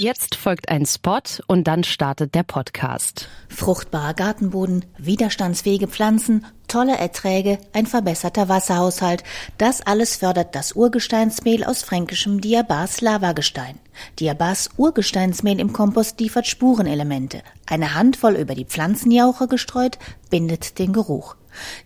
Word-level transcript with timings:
Jetzt 0.00 0.36
folgt 0.36 0.68
ein 0.68 0.86
Spot 0.86 1.18
und 1.48 1.64
dann 1.66 1.82
startet 1.82 2.32
der 2.36 2.44
Podcast. 2.44 3.28
Fruchtbarer 3.48 4.14
Gartenboden, 4.14 4.84
widerstandsfähige 4.96 5.88
Pflanzen, 5.88 6.46
tolle 6.68 6.96
Erträge, 6.96 7.58
ein 7.72 7.84
verbesserter 7.84 8.48
Wasserhaushalt, 8.48 9.24
das 9.58 9.80
alles 9.80 10.14
fördert 10.14 10.54
das 10.54 10.74
Urgesteinsmehl 10.74 11.64
aus 11.64 11.82
fränkischem 11.82 12.40
Diabas 12.40 13.00
Lavagestein. 13.00 13.80
Diabas 14.20 14.70
Urgesteinsmehl 14.76 15.58
im 15.58 15.72
Kompost 15.72 16.20
liefert 16.20 16.46
Spurenelemente. 16.46 17.42
Eine 17.66 17.96
Handvoll 17.96 18.36
über 18.36 18.54
die 18.54 18.66
Pflanzenjauche 18.66 19.48
gestreut, 19.48 19.98
bindet 20.30 20.78
den 20.78 20.92
Geruch. 20.92 21.34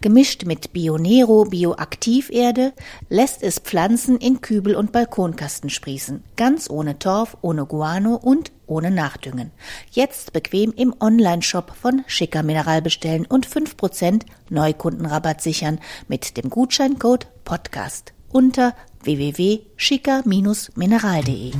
Gemischt 0.00 0.44
mit 0.44 0.72
Bionero 0.72 1.44
Bioaktiverde 1.44 2.72
lässt 3.08 3.42
es 3.42 3.58
Pflanzen 3.58 4.16
in 4.18 4.40
Kübel 4.40 4.74
und 4.74 4.92
Balkonkasten 4.92 5.68
sprießen, 5.70 6.24
ganz 6.36 6.70
ohne 6.70 6.98
Torf, 6.98 7.36
ohne 7.42 7.66
Guano 7.66 8.16
und 8.16 8.52
ohne 8.66 8.90
Nachdüngen. 8.90 9.50
Jetzt 9.90 10.32
bequem 10.32 10.72
im 10.72 10.94
Onlineshop 10.98 11.74
von 11.74 12.02
Schicker 12.06 12.42
Mineral 12.42 12.80
bestellen 12.82 13.26
und 13.26 13.46
5% 13.46 14.22
Neukundenrabatt 14.50 15.40
sichern 15.42 15.78
mit 16.08 16.36
dem 16.36 16.50
Gutscheincode 16.50 17.28
Podcast 17.44 18.12
unter 18.30 18.74
www.schicker-mineral.de. 19.02 21.52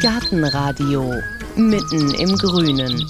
Gartenradio 0.00 1.12
mitten 1.56 2.14
im 2.14 2.36
Grünen. 2.36 3.06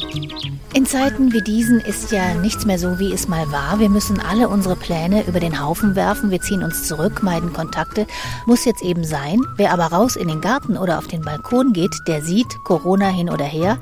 In 0.75 0.87
Zeiten 0.87 1.33
wie 1.33 1.43
diesen 1.43 1.81
ist 1.81 2.13
ja 2.13 2.35
nichts 2.35 2.65
mehr 2.65 2.79
so, 2.79 2.99
wie 2.99 3.13
es 3.13 3.29
mal 3.29 3.51
war. 3.53 3.79
Wir 3.79 3.91
müssen 3.91 4.21
alle 4.21 4.49
unsere 4.49 4.75
Pläne 4.75 5.27
über 5.27 5.39
den 5.39 5.63
Haufen 5.63 5.97
werfen. 5.97 6.31
Wir 6.31 6.41
ziehen 6.41 6.63
uns 6.63 6.89
zurück, 6.89 7.23
meiden 7.23 7.53
Kontakte. 7.53 8.07
Muss 8.47 8.65
jetzt 8.65 8.83
eben 8.83 9.05
sein. 9.05 9.41
Wer 9.57 9.73
aber 9.73 9.87
raus 9.87 10.17
in 10.17 10.29
den 10.29 10.41
Garten 10.41 10.79
oder 10.79 10.99
auf 10.99 11.09
den 11.09 11.21
Balkon 11.21 11.75
geht, 11.75 11.95
der 12.07 12.23
sieht 12.23 12.49
Corona 12.65 13.09
hin 13.09 13.29
oder 13.29 13.45
her. 13.45 13.79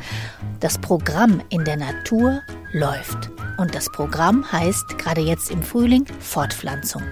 Das 0.59 0.79
Programm 0.79 1.41
in 1.49 1.65
der 1.65 1.77
Natur 1.77 2.41
läuft. 2.73 3.31
Und 3.57 3.75
das 3.75 3.91
Programm 3.91 4.51
heißt 4.51 4.99
gerade 4.99 5.21
jetzt 5.21 5.51
im 5.51 5.63
Frühling 5.63 6.07
Fortpflanzung. 6.19 7.03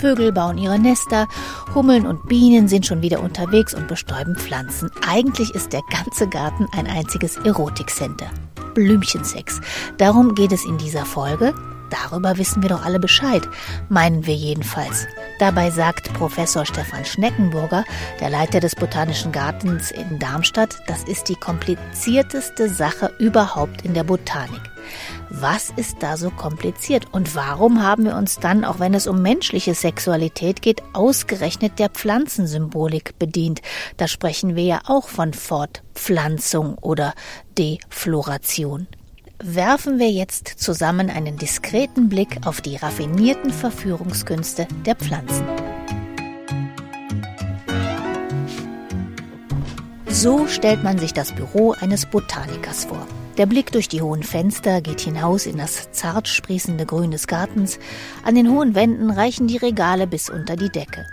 Vögel 0.00 0.32
bauen 0.32 0.58
ihre 0.58 0.78
Nester, 0.78 1.26
Hummeln 1.74 2.06
und 2.06 2.28
Bienen 2.28 2.68
sind 2.68 2.86
schon 2.86 3.02
wieder 3.02 3.20
unterwegs 3.20 3.74
und 3.74 3.88
bestäuben 3.88 4.36
Pflanzen. 4.36 4.90
Eigentlich 5.06 5.54
ist 5.54 5.72
der 5.72 5.82
ganze 5.90 6.28
Garten 6.28 6.66
ein 6.76 6.86
einziges 6.86 7.36
Erotikcenter. 7.38 8.30
Blümchensex. 8.74 9.60
Darum 9.96 10.34
geht 10.34 10.52
es 10.52 10.64
in 10.64 10.78
dieser 10.78 11.04
Folge. 11.04 11.52
Darüber 11.90 12.38
wissen 12.38 12.62
wir 12.62 12.68
doch 12.68 12.84
alle 12.84 13.00
Bescheid, 13.00 13.48
meinen 13.88 14.26
wir 14.26 14.34
jedenfalls. 14.34 15.06
Dabei 15.38 15.70
sagt 15.70 16.12
Professor 16.12 16.66
Stefan 16.66 17.04
Schneckenburger, 17.04 17.84
der 18.20 18.30
Leiter 18.30 18.60
des 18.60 18.76
Botanischen 18.76 19.32
Gartens 19.32 19.90
in 19.90 20.18
Darmstadt, 20.18 20.78
das 20.86 21.04
ist 21.04 21.28
die 21.28 21.34
komplizierteste 21.34 22.68
Sache 22.68 23.12
überhaupt 23.18 23.82
in 23.82 23.94
der 23.94 24.04
Botanik. 24.04 24.60
Was 25.30 25.70
ist 25.76 25.98
da 26.00 26.16
so 26.16 26.30
kompliziert? 26.30 27.06
Und 27.12 27.34
warum 27.34 27.82
haben 27.82 28.04
wir 28.04 28.16
uns 28.16 28.38
dann, 28.38 28.64
auch 28.64 28.80
wenn 28.80 28.94
es 28.94 29.06
um 29.06 29.20
menschliche 29.20 29.74
Sexualität 29.74 30.62
geht, 30.62 30.82
ausgerechnet 30.94 31.78
der 31.78 31.90
Pflanzensymbolik 31.90 33.18
bedient? 33.18 33.60
Da 33.98 34.08
sprechen 34.08 34.56
wir 34.56 34.64
ja 34.64 34.80
auch 34.86 35.08
von 35.08 35.34
Fortpflanzung 35.34 36.78
oder 36.78 37.12
Defloration. 37.58 38.86
Werfen 39.40 39.98
wir 39.98 40.10
jetzt 40.10 40.48
zusammen 40.48 41.10
einen 41.10 41.36
diskreten 41.36 42.08
Blick 42.08 42.46
auf 42.46 42.60
die 42.60 42.76
raffinierten 42.76 43.52
Verführungskünste 43.52 44.66
der 44.86 44.96
Pflanzen. 44.96 45.46
So 50.08 50.48
stellt 50.48 50.82
man 50.82 50.98
sich 50.98 51.12
das 51.12 51.32
Büro 51.32 51.72
eines 51.78 52.06
Botanikers 52.06 52.86
vor. 52.86 53.06
Der 53.38 53.46
Blick 53.46 53.70
durch 53.70 53.86
die 53.86 54.02
hohen 54.02 54.24
Fenster 54.24 54.80
geht 54.80 55.00
hinaus 55.00 55.46
in 55.46 55.58
das 55.58 55.92
zart 55.92 56.26
sprießende 56.26 56.84
Grün 56.84 57.12
des 57.12 57.28
Gartens. 57.28 57.78
An 58.24 58.34
den 58.34 58.50
hohen 58.50 58.74
Wänden 58.74 59.12
reichen 59.12 59.46
die 59.46 59.58
Regale 59.58 60.08
bis 60.08 60.28
unter 60.28 60.56
die 60.56 60.70
Decke. 60.70 61.06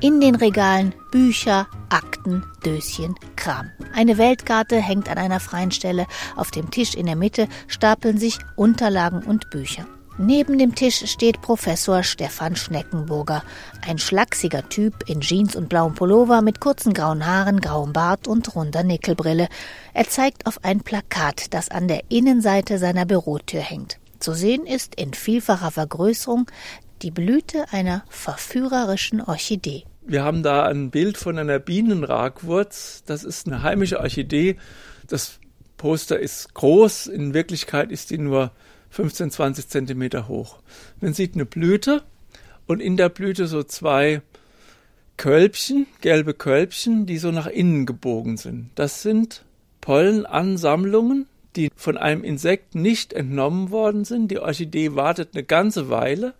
In 0.00 0.20
den 0.20 0.36
Regalen 0.36 0.94
Bücher, 1.10 1.66
Akten, 1.88 2.44
Döschen, 2.64 3.16
Kram. 3.34 3.68
Eine 3.92 4.16
Weltkarte 4.16 4.76
hängt 4.76 5.08
an 5.08 5.18
einer 5.18 5.40
freien 5.40 5.72
Stelle. 5.72 6.06
Auf 6.36 6.52
dem 6.52 6.70
Tisch 6.70 6.94
in 6.94 7.06
der 7.06 7.16
Mitte 7.16 7.48
stapeln 7.66 8.16
sich 8.16 8.38
Unterlagen 8.54 9.24
und 9.24 9.50
Bücher. 9.50 9.84
Neben 10.18 10.58
dem 10.58 10.74
Tisch 10.74 11.10
steht 11.10 11.40
Professor 11.40 12.02
Stefan 12.02 12.54
Schneckenburger, 12.54 13.42
ein 13.86 13.96
schlachsiger 13.96 14.68
Typ 14.68 15.08
in 15.08 15.22
Jeans 15.22 15.56
und 15.56 15.70
blauem 15.70 15.94
Pullover 15.94 16.42
mit 16.42 16.60
kurzen 16.60 16.92
grauen 16.92 17.26
Haaren, 17.26 17.60
grauem 17.60 17.94
Bart 17.94 18.28
und 18.28 18.54
runder 18.54 18.82
Nickelbrille. 18.82 19.48
Er 19.94 20.08
zeigt 20.08 20.46
auf 20.46 20.64
ein 20.64 20.80
Plakat, 20.80 21.54
das 21.54 21.70
an 21.70 21.88
der 21.88 22.02
Innenseite 22.10 22.78
seiner 22.78 23.06
Bürotür 23.06 23.60
hängt. 23.60 23.98
Zu 24.18 24.34
sehen 24.34 24.66
ist 24.66 24.94
in 24.96 25.14
vielfacher 25.14 25.70
Vergrößerung 25.70 26.46
die 27.00 27.10
Blüte 27.10 27.64
einer 27.72 28.04
verführerischen 28.10 29.22
Orchidee. 29.22 29.84
Wir 30.04 30.24
haben 30.24 30.42
da 30.42 30.64
ein 30.64 30.90
Bild 30.90 31.16
von 31.16 31.38
einer 31.38 31.58
Bienenragwurz. 31.58 33.02
Das 33.06 33.24
ist 33.24 33.46
eine 33.46 33.62
heimische 33.62 33.98
Orchidee. 33.98 34.56
Das 35.08 35.40
Poster 35.78 36.18
ist 36.18 36.52
groß. 36.54 37.06
In 37.06 37.34
Wirklichkeit 37.34 37.90
ist 37.90 38.10
die 38.10 38.18
nur 38.18 38.52
15, 38.92 39.30
20 39.30 39.68
Zentimeter 39.68 40.28
hoch. 40.28 40.58
Man 41.00 41.14
sieht 41.14 41.34
eine 41.34 41.46
Blüte 41.46 42.02
und 42.66 42.80
in 42.80 42.98
der 42.98 43.08
Blüte 43.08 43.46
so 43.46 43.62
zwei 43.62 44.20
Kölbchen, 45.16 45.86
gelbe 46.02 46.34
Kölbchen, 46.34 47.06
die 47.06 47.16
so 47.16 47.30
nach 47.30 47.46
innen 47.46 47.86
gebogen 47.86 48.36
sind. 48.36 48.70
Das 48.74 49.00
sind 49.00 49.44
Pollenansammlungen, 49.80 51.26
die 51.56 51.70
von 51.74 51.96
einem 51.96 52.22
Insekt 52.22 52.74
nicht 52.74 53.14
entnommen 53.14 53.70
worden 53.70 54.04
sind. 54.04 54.30
Die 54.30 54.38
Orchidee 54.38 54.94
wartet 54.94 55.30
eine 55.32 55.44
ganze 55.44 55.88
Weile. 55.88 56.34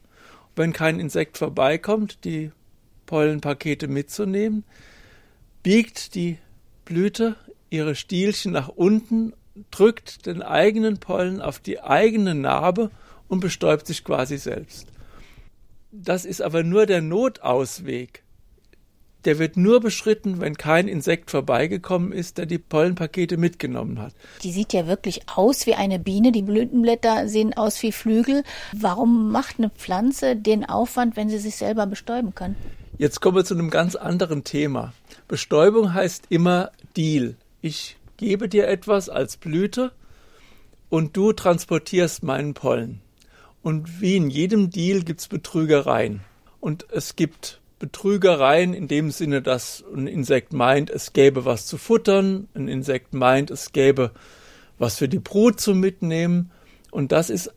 Wenn 0.54 0.74
kein 0.74 1.00
Insekt 1.00 1.38
vorbeikommt, 1.38 2.24
die 2.24 2.50
Pollenpakete 3.06 3.88
mitzunehmen, 3.88 4.64
biegt 5.62 6.14
die 6.14 6.36
Blüte 6.84 7.36
ihre 7.70 7.94
Stielchen 7.94 8.52
nach 8.52 8.68
unten 8.68 9.32
drückt 9.70 10.26
den 10.26 10.42
eigenen 10.42 10.98
Pollen 10.98 11.40
auf 11.40 11.58
die 11.58 11.80
eigene 11.80 12.34
Narbe 12.34 12.90
und 13.28 13.40
bestäubt 13.40 13.86
sich 13.86 14.04
quasi 14.04 14.38
selbst. 14.38 14.88
Das 15.90 16.24
ist 16.24 16.40
aber 16.40 16.62
nur 16.62 16.86
der 16.86 17.02
Notausweg. 17.02 18.22
Der 19.24 19.38
wird 19.38 19.56
nur 19.56 19.80
beschritten, 19.80 20.40
wenn 20.40 20.56
kein 20.56 20.88
Insekt 20.88 21.30
vorbeigekommen 21.30 22.12
ist, 22.12 22.38
der 22.38 22.46
die 22.46 22.58
Pollenpakete 22.58 23.36
mitgenommen 23.36 24.00
hat. 24.00 24.14
Die 24.42 24.50
sieht 24.50 24.72
ja 24.72 24.86
wirklich 24.88 25.28
aus 25.28 25.66
wie 25.66 25.74
eine 25.74 26.00
Biene. 26.00 26.32
Die 26.32 26.42
Blütenblätter 26.42 27.28
sehen 27.28 27.54
aus 27.54 27.80
wie 27.82 27.92
Flügel. 27.92 28.42
Warum 28.72 29.30
macht 29.30 29.58
eine 29.58 29.70
Pflanze 29.70 30.34
den 30.34 30.64
Aufwand, 30.64 31.16
wenn 31.16 31.28
sie 31.28 31.38
sich 31.38 31.54
selber 31.54 31.86
bestäuben 31.86 32.34
kann? 32.34 32.56
Jetzt 32.98 33.20
kommen 33.20 33.36
wir 33.36 33.44
zu 33.44 33.54
einem 33.54 33.70
ganz 33.70 33.94
anderen 33.94 34.44
Thema. 34.44 34.92
Bestäubung 35.28 35.94
heißt 35.94 36.24
immer 36.30 36.72
Deal. 36.96 37.36
Ich 37.60 37.96
gebe 38.22 38.48
dir 38.48 38.68
etwas 38.68 39.08
als 39.08 39.36
Blüte 39.36 39.90
und 40.88 41.16
du 41.16 41.32
transportierst 41.32 42.22
meinen 42.22 42.54
Pollen. 42.54 43.00
Und 43.62 44.00
wie 44.00 44.16
in 44.16 44.30
jedem 44.30 44.70
Deal 44.70 45.02
gibt 45.02 45.20
es 45.20 45.26
Betrügereien. 45.26 46.20
Und 46.60 46.86
es 46.92 47.16
gibt 47.16 47.60
Betrügereien 47.80 48.74
in 48.74 48.86
dem 48.86 49.10
Sinne, 49.10 49.42
dass 49.42 49.84
ein 49.92 50.06
Insekt 50.06 50.52
meint, 50.52 50.88
es 50.88 51.12
gäbe 51.12 51.44
was 51.44 51.66
zu 51.66 51.78
futtern, 51.78 52.46
ein 52.54 52.68
Insekt 52.68 53.12
meint, 53.12 53.50
es 53.50 53.72
gäbe 53.72 54.12
was 54.78 54.98
für 54.98 55.08
die 55.08 55.18
Brut 55.18 55.60
zu 55.60 55.74
mitnehmen. 55.74 56.52
Und 56.92 57.10
das 57.10 57.28
ist 57.28 57.52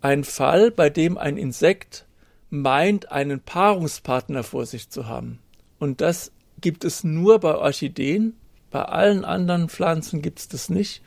ein 0.00 0.22
Fall, 0.22 0.70
bei 0.70 0.90
dem 0.90 1.18
ein 1.18 1.36
Insekt 1.36 2.06
meint, 2.50 3.10
einen 3.10 3.40
Paarungspartner 3.40 4.44
vor 4.44 4.64
sich 4.64 4.90
zu 4.90 5.08
haben. 5.08 5.40
Und 5.80 6.00
das 6.00 6.30
gibt 6.60 6.84
es 6.84 7.02
nur 7.02 7.40
bei 7.40 7.56
Orchideen 7.56 8.34
bei 8.74 8.86
allen 8.86 9.24
anderen 9.24 9.68
Pflanzen 9.68 10.20
gibt 10.20 10.40
es 10.40 10.48
das 10.48 10.68
nicht. 10.68 11.00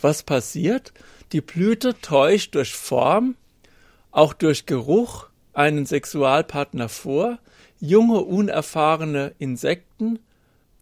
Was 0.00 0.22
passiert? 0.22 0.94
Die 1.32 1.42
Blüte 1.42 2.00
täuscht 2.00 2.54
durch 2.54 2.72
Form, 2.72 3.36
auch 4.12 4.32
durch 4.32 4.64
Geruch 4.64 5.26
einen 5.52 5.84
Sexualpartner 5.84 6.88
vor. 6.88 7.38
Junge, 7.78 8.22
unerfahrene 8.22 9.34
Insekten 9.38 10.20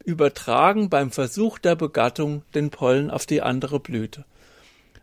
übertragen 0.05 0.88
beim 0.88 1.11
Versuch 1.11 1.58
der 1.58 1.75
Begattung 1.75 2.43
den 2.55 2.70
Pollen 2.70 3.10
auf 3.10 3.26
die 3.26 3.43
andere 3.43 3.81
Blüte. 3.81 4.25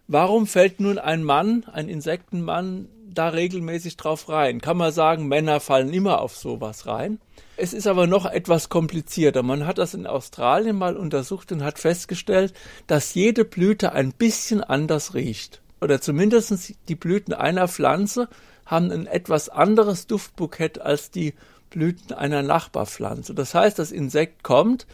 Warum 0.08 0.48
fällt 0.48 0.80
nun 0.80 0.98
ein 0.98 1.26
Mann, 1.26 1.66
ein 1.74 1.90
Insektenmann, 1.90 2.88
da 3.14 3.30
regelmäßig 3.30 3.98
drauf 3.98 4.30
rein? 4.30 4.62
Kann 4.62 4.78
man 4.78 4.92
sagen, 4.92 5.28
Männer 5.28 5.60
fallen 5.60 5.94
immer 5.94 6.22
auf 6.22 6.36
sowas 6.36 6.86
rein? 6.86 7.20
Es 7.58 7.74
ist 7.74 7.88
aber 7.88 8.08
noch 8.08 8.26
etwas 8.26 8.70
komplizierter. 8.70 9.44
Man 9.44 9.66
hat 9.66 9.78
das 9.78 9.94
in 9.94 10.08
Australien 10.08 10.78
mal 10.78 10.98
untersucht 10.98 11.52
und 11.52 11.64
hat 11.64 11.80
festgestellt, 11.80 12.54
dass 12.88 13.14
jede 13.14 13.46
Blüte 13.46 13.92
ein 13.92 14.14
bisschen 14.14 14.64
anders 14.64 15.14
riecht. 15.14 15.62
Oder 15.82 16.02
zumindest 16.02 16.76
die 16.88 16.96
Blüten 16.96 17.34
einer 17.34 17.68
Pflanze 17.68 18.30
haben 18.66 18.92
ein 18.92 19.08
etwas 19.08 19.50
anderes 19.50 20.08
Duftbukett 20.08 20.80
als 20.80 21.12
die 21.12 21.34
Blüten 21.70 22.14
einer 22.14 22.44
Nachbarpflanze. 22.44 23.34
Das 23.34 23.54
heißt, 23.54 23.80
das 23.80 23.92
Insekt 23.92 24.44
kommt, 24.44 24.86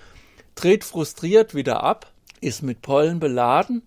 dreht 0.56 0.84
frustriert 0.84 1.54
wieder 1.56 1.84
ab, 1.84 2.12
ist 2.40 2.64
mit 2.64 2.82
Pollen 2.82 3.20
beladen 3.20 3.84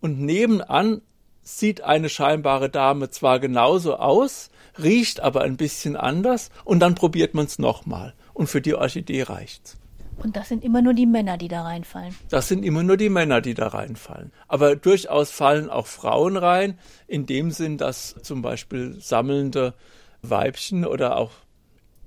und 0.00 0.20
nebenan 0.20 1.02
sieht 1.42 1.82
eine 1.82 2.08
scheinbare 2.08 2.70
Dame 2.70 3.10
zwar 3.10 3.40
genauso 3.40 3.96
aus, 3.96 4.50
riecht 4.80 5.20
aber 5.20 5.42
ein 5.42 5.56
bisschen 5.56 5.96
anders 5.96 6.50
und 6.64 6.80
dann 6.80 6.94
probiert 6.94 7.34
man 7.34 7.46
es 7.46 7.58
nochmal. 7.58 8.14
Und 8.32 8.46
für 8.46 8.60
die 8.60 8.74
Orchidee 8.74 9.22
reicht's. 9.22 9.76
Und 10.16 10.36
das 10.36 10.48
sind 10.48 10.62
immer 10.62 10.82
nur 10.82 10.94
die 10.94 11.06
Männer, 11.06 11.36
die 11.36 11.48
da 11.48 11.62
reinfallen. 11.62 12.14
Das 12.28 12.48
sind 12.48 12.64
immer 12.64 12.82
nur 12.82 12.96
die 12.96 13.08
Männer, 13.08 13.40
die 13.40 13.54
da 13.54 13.68
reinfallen. 13.68 14.32
Aber 14.46 14.76
durchaus 14.76 15.30
fallen 15.30 15.68
auch 15.68 15.86
Frauen 15.86 16.36
rein, 16.36 16.78
in 17.08 17.26
dem 17.26 17.50
Sinn, 17.50 17.76
dass 17.76 18.14
zum 18.22 18.40
Beispiel 18.40 18.96
sammelnde 19.00 19.74
Weibchen 20.22 20.86
oder 20.86 21.16
auch 21.16 21.32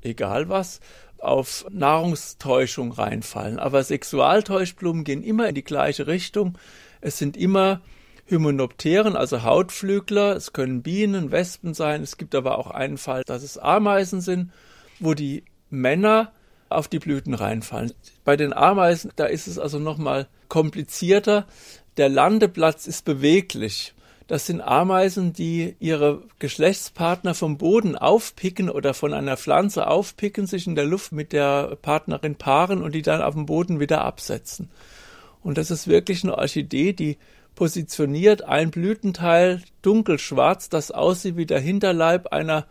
egal 0.02 0.50
was 0.50 0.80
auf 1.20 1.66
Nahrungstäuschung 1.72 2.92
reinfallen. 2.92 3.60
Aber 3.60 3.84
Sexualtäuschblumen 3.84 5.04
gehen 5.04 5.24
immer 5.24 5.50
in 5.50 5.56
die 5.56 5.64
gleiche 5.64 6.08
Richtung. 6.08 6.58
Es 7.02 7.18
sind 7.18 7.36
immer 7.36 7.82
Hymenopteren, 8.26 9.16
also 9.16 9.44
Hautflügler. 9.44 10.36
Es 10.36 10.54
können 10.54 10.82
Bienen, 10.82 11.32
Wespen 11.32 11.74
sein. 11.74 12.02
Es 12.02 12.18
gibt 12.18 12.36
aber 12.36 12.58
auch 12.58 12.72
einen 12.72 12.98
Fall, 12.98 13.24
dass 13.26 13.44
es 13.44 13.58
Ameisen 13.58 14.22
sind, 14.22 14.52
wo 15.00 15.14
die 15.14 15.44
Männer 15.70 16.32
auf 16.70 16.88
die 16.88 17.00
Blüten 17.00 17.34
reinfallen. 17.34 17.94
Bei 18.24 18.36
den 18.36 18.54
Ameisen, 18.54 19.12
da 19.16 19.26
ist 19.26 19.48
es 19.48 19.60
also 19.60 19.80
nochmal 19.80 20.28
komplizierter. 20.48 21.46
Der 21.98 22.10
Landeplatz 22.10 22.88
ist 22.88 23.06
beweglich. 23.06 23.94
Das 24.28 24.48
sind 24.48 24.60
Ameisen, 24.60 25.34
die 25.34 25.76
ihre 25.80 26.24
Geschlechtspartner 26.40 27.36
vom 27.36 27.60
Boden 27.60 27.96
aufpicken 27.96 28.72
oder 28.72 28.96
von 28.96 29.14
einer 29.14 29.38
Pflanze 29.38 29.86
aufpicken, 29.86 30.48
sich 30.48 30.66
in 30.66 30.76
der 30.76 30.86
Luft 30.86 31.12
mit 31.12 31.32
der 31.32 31.78
Partnerin 31.82 32.36
paaren 32.36 32.82
und 32.82 32.96
die 32.96 33.04
dann 33.04 33.22
auf 33.22 33.36
dem 33.36 33.46
Boden 33.46 33.80
wieder 33.80 34.02
absetzen. 34.02 34.72
Und 35.44 35.60
das 35.60 35.70
ist 35.70 35.88
wirklich 35.88 36.24
eine 36.24 36.36
Orchidee, 36.36 36.94
die 36.94 37.20
positioniert 37.56 38.44
ein 38.44 38.72
Blütenteil 38.72 39.62
dunkelschwarz, 39.82 40.70
das 40.70 40.92
aussieht 40.92 41.38
wie 41.38 41.46
der 41.46 41.60
Hinterleib 41.60 42.28
einer 42.28 42.68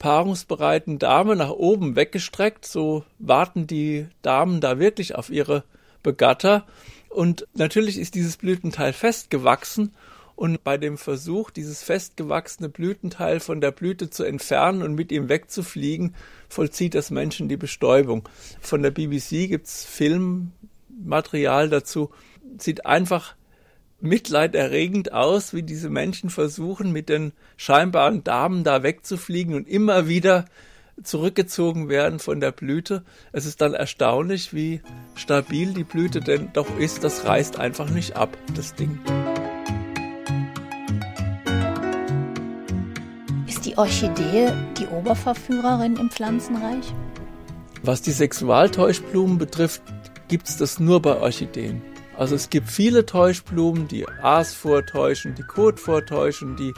paarungsbereiten 0.00 0.98
Dame 0.98 1.36
nach 1.36 1.50
oben 1.50 1.94
weggestreckt. 1.94 2.66
So 2.66 3.04
warten 3.18 3.66
die 3.66 4.06
Damen 4.22 4.60
da 4.60 4.78
wirklich 4.78 5.14
auf 5.14 5.30
ihre 5.30 5.64
Begatter. 6.02 6.66
Und 7.08 7.46
natürlich 7.54 7.98
ist 7.98 8.14
dieses 8.14 8.36
Blütenteil 8.36 8.92
festgewachsen. 8.92 9.94
Und 10.36 10.64
bei 10.64 10.78
dem 10.78 10.96
Versuch, 10.96 11.50
dieses 11.50 11.82
festgewachsene 11.82 12.70
Blütenteil 12.70 13.40
von 13.40 13.60
der 13.60 13.72
Blüte 13.72 14.08
zu 14.08 14.24
entfernen 14.24 14.82
und 14.82 14.94
mit 14.94 15.12
ihm 15.12 15.28
wegzufliegen, 15.28 16.14
vollzieht 16.48 16.94
das 16.94 17.10
Menschen 17.10 17.50
die 17.50 17.58
Bestäubung. 17.58 18.26
Von 18.58 18.82
der 18.82 18.90
BBC 18.90 19.48
gibt's 19.48 19.84
Filmmaterial 19.84 21.68
dazu. 21.68 22.10
Sieht 22.56 22.86
einfach 22.86 23.34
mitleiderregend 24.00 25.12
aus, 25.12 25.54
wie 25.54 25.62
diese 25.62 25.90
Menschen 25.90 26.30
versuchen, 26.30 26.92
mit 26.92 27.08
den 27.08 27.32
scheinbaren 27.56 28.24
Damen 28.24 28.64
da 28.64 28.82
wegzufliegen 28.82 29.54
und 29.54 29.68
immer 29.68 30.08
wieder 30.08 30.46
zurückgezogen 31.02 31.88
werden 31.88 32.18
von 32.18 32.40
der 32.40 32.52
Blüte. 32.52 33.02
Es 33.32 33.46
ist 33.46 33.60
dann 33.60 33.74
erstaunlich, 33.74 34.52
wie 34.54 34.80
stabil 35.14 35.72
die 35.72 35.84
Blüte 35.84 36.20
denn 36.20 36.50
doch 36.52 36.78
ist. 36.78 37.04
Das 37.04 37.24
reißt 37.24 37.58
einfach 37.58 37.88
nicht 37.90 38.16
ab, 38.16 38.36
das 38.54 38.74
Ding. 38.74 38.98
Ist 43.46 43.64
die 43.64 43.76
Orchidee 43.78 44.52
die 44.78 44.86
Oberverführerin 44.86 45.96
im 45.96 46.10
Pflanzenreich? 46.10 46.92
Was 47.82 48.02
die 48.02 48.12
Sexualtäuschblumen 48.12 49.38
betrifft, 49.38 49.82
gibt 50.28 50.48
es 50.48 50.58
das 50.58 50.78
nur 50.78 51.00
bei 51.00 51.16
Orchideen. 51.16 51.82
Also 52.20 52.34
es 52.34 52.50
gibt 52.50 52.68
viele 52.68 53.06
Täuschblumen, 53.06 53.88
die 53.88 54.06
Aas 54.06 54.52
vortäuschen, 54.52 55.34
die 55.34 55.42
Kot 55.42 55.80
vortäuschen, 55.80 56.54
die 56.54 56.74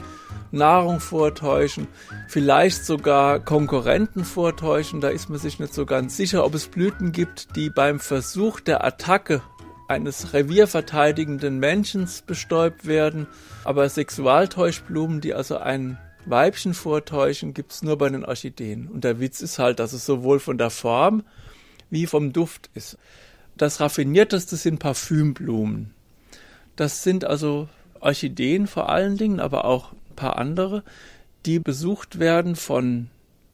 Nahrung 0.51 1.01
vortäuschen, 1.01 1.89
vielleicht 2.29 2.85
sogar 2.85 3.41
Konkurrenten 3.41 4.23
vortäuschen. 4.23 5.01
Da 5.01 5.09
ist 5.09 5.29
man 5.29 5.39
sich 5.39 5.59
nicht 5.59 5.73
so 5.73 5.85
ganz 5.85 6.15
sicher, 6.15 6.45
ob 6.45 6.55
es 6.55 6.69
Blüten 6.69 7.11
gibt, 7.11 7.57
die 7.57 7.69
beim 7.69 7.99
Versuch 7.99 8.61
der 8.61 8.85
Attacke 8.85 9.41
eines 9.89 10.31
revierverteidigenden 10.31 11.59
Menschen 11.59 12.07
bestäubt 12.25 12.87
werden. 12.87 13.27
Aber 13.65 13.89
Sexualtäuschblumen, 13.89 15.19
die 15.19 15.33
also 15.33 15.57
ein 15.57 15.97
Weibchen 16.25 16.73
vortäuschen, 16.73 17.53
gibt 17.53 17.73
es 17.73 17.83
nur 17.83 17.97
bei 17.97 18.07
den 18.07 18.23
Orchideen. 18.23 18.87
Und 18.87 19.03
der 19.03 19.19
Witz 19.19 19.41
ist 19.41 19.59
halt, 19.59 19.79
dass 19.79 19.91
es 19.91 20.05
sowohl 20.05 20.39
von 20.39 20.57
der 20.57 20.69
Form 20.69 21.23
wie 21.89 22.07
vom 22.07 22.31
Duft 22.31 22.69
ist. 22.75 22.97
Das 23.57 23.79
raffinierteste 23.79 24.55
sind 24.55 24.79
Parfümblumen. 24.79 25.93
Das 26.75 27.03
sind 27.03 27.25
also 27.25 27.69
Orchideen 27.99 28.67
vor 28.67 28.89
allen 28.89 29.17
Dingen, 29.17 29.39
aber 29.39 29.65
auch 29.65 29.93
ein 29.93 30.15
paar 30.15 30.37
andere, 30.37 30.83
die 31.45 31.59
besucht 31.59 32.19
werden 32.19 32.55
von 32.55 33.09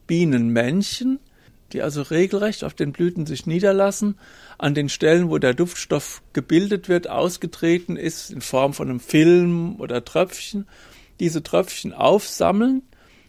Bienenmännchen, 0.08 1.20
die 1.74 1.82
also 1.82 2.02
regelrecht 2.02 2.64
auf 2.64 2.74
den 2.74 2.94
Blüten 2.94 3.26
sich 3.26 3.46
niederlassen, 3.46 4.18
an 4.58 4.74
den 4.74 4.90
Stellen, 4.90 5.30
wo 5.30 5.38
der 5.38 5.54
Duftstoff 5.54 6.24
gebildet 6.34 6.90
wird, 6.90 7.10
ausgetreten 7.10 7.96
ist, 7.96 8.32
in 8.32 8.42
Form 8.42 8.74
von 8.74 8.90
einem 8.90 9.00
Film 9.00 9.80
oder 9.80 10.04
Tröpfchen, 10.04 10.68
diese 11.20 11.44
Tröpfchen 11.44 11.94
aufsammeln, 11.94 12.82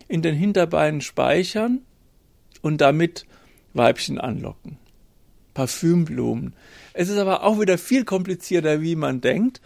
in 0.08 0.22
den 0.22 0.34
Hinterbeinen 0.34 1.00
speichern 1.00 1.80
und 2.62 2.80
damit 2.80 3.26
Weibchen 3.74 4.18
anlocken. 4.18 4.78
Parfümblumen. 5.54 6.54
Es 6.92 7.08
ist 7.08 7.18
aber 7.18 7.42
auch 7.42 7.60
wieder 7.60 7.78
viel 7.78 8.04
komplizierter, 8.04 8.80
wie 8.80 8.96
man 8.96 9.20
denkt. 9.20 9.60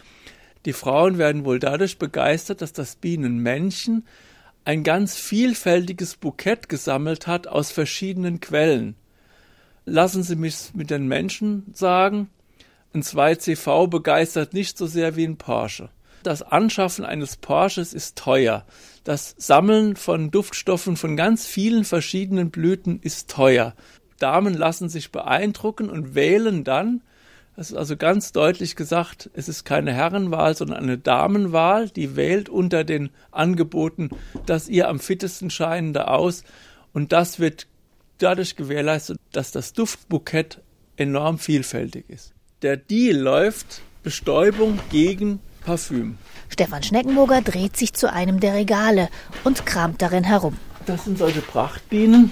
Die 0.65 0.73
Frauen 0.73 1.17
werden 1.17 1.45
wohl 1.45 1.59
dadurch 1.59 1.97
begeistert, 1.97 2.61
dass 2.61 2.73
das 2.73 2.95
Bienenmännchen 2.95 4.05
ein 4.65 4.83
ganz 4.83 5.15
vielfältiges 5.15 6.15
Bukett 6.15 6.69
gesammelt 6.69 7.27
hat 7.27 7.47
aus 7.47 7.71
verschiedenen 7.71 8.39
Quellen. 8.39 8.95
Lassen 9.85 10.23
Sie 10.23 10.35
mich 10.35 10.71
mit 10.73 10.89
den 10.89 11.07
Menschen 11.07 11.71
sagen, 11.73 12.29
ein 12.93 13.03
2CV 13.03 13.87
begeistert 13.87 14.53
nicht 14.53 14.77
so 14.77 14.87
sehr 14.87 15.15
wie 15.15 15.25
ein 15.25 15.37
Porsche. 15.37 15.89
Das 16.23 16.41
Anschaffen 16.41 17.05
eines 17.05 17.35
Porsches 17.35 17.93
ist 17.93 18.17
teuer. 18.17 18.65
Das 19.03 19.35
Sammeln 19.37 19.95
von 19.95 20.31
Duftstoffen 20.31 20.97
von 20.97 21.15
ganz 21.15 21.45
vielen 21.45 21.83
verschiedenen 21.83 22.49
Blüten 22.49 22.99
ist 22.99 23.29
teuer. 23.29 23.75
Damen 24.19 24.53
lassen 24.53 24.89
sich 24.89 25.11
beeindrucken 25.11 25.89
und 25.89 26.15
wählen 26.15 26.63
dann. 26.63 27.01
Das 27.55 27.71
ist 27.71 27.77
also 27.77 27.95
ganz 27.95 28.33
deutlich 28.33 28.75
gesagt, 28.75 29.29
es 29.33 29.47
ist 29.47 29.63
keine 29.63 29.93
Herrenwahl, 29.93 30.55
sondern 30.55 30.83
eine 30.83 30.97
Damenwahl, 30.97 31.89
die 31.89 32.15
wählt 32.15 32.49
unter 32.49 32.83
den 32.83 33.09
Angeboten 33.31 34.09
das 34.45 34.67
ihr 34.67 34.89
am 34.89 34.99
fittesten 34.99 35.49
scheinende 35.49 36.09
aus. 36.09 36.43
Und 36.93 37.13
das 37.13 37.39
wird 37.39 37.67
dadurch 38.17 38.55
gewährleistet, 38.55 39.17
dass 39.31 39.51
das 39.51 39.73
Duftbukett 39.73 40.61
enorm 40.97 41.39
vielfältig 41.39 42.05
ist. 42.09 42.33
Der 42.61 42.77
Deal 42.77 43.17
läuft 43.17 43.81
Bestäubung 44.03 44.79
gegen 44.91 45.39
Parfüm. 45.65 46.17
Stefan 46.49 46.83
Schneckenburger 46.83 47.41
dreht 47.41 47.75
sich 47.75 47.93
zu 47.93 48.11
einem 48.11 48.39
der 48.39 48.53
Regale 48.53 49.09
und 49.43 49.65
kramt 49.65 50.01
darin 50.01 50.23
herum. 50.23 50.57
Das 50.85 51.05
sind 51.05 51.17
solche 51.17 51.41
Prachtbienen. 51.41 52.31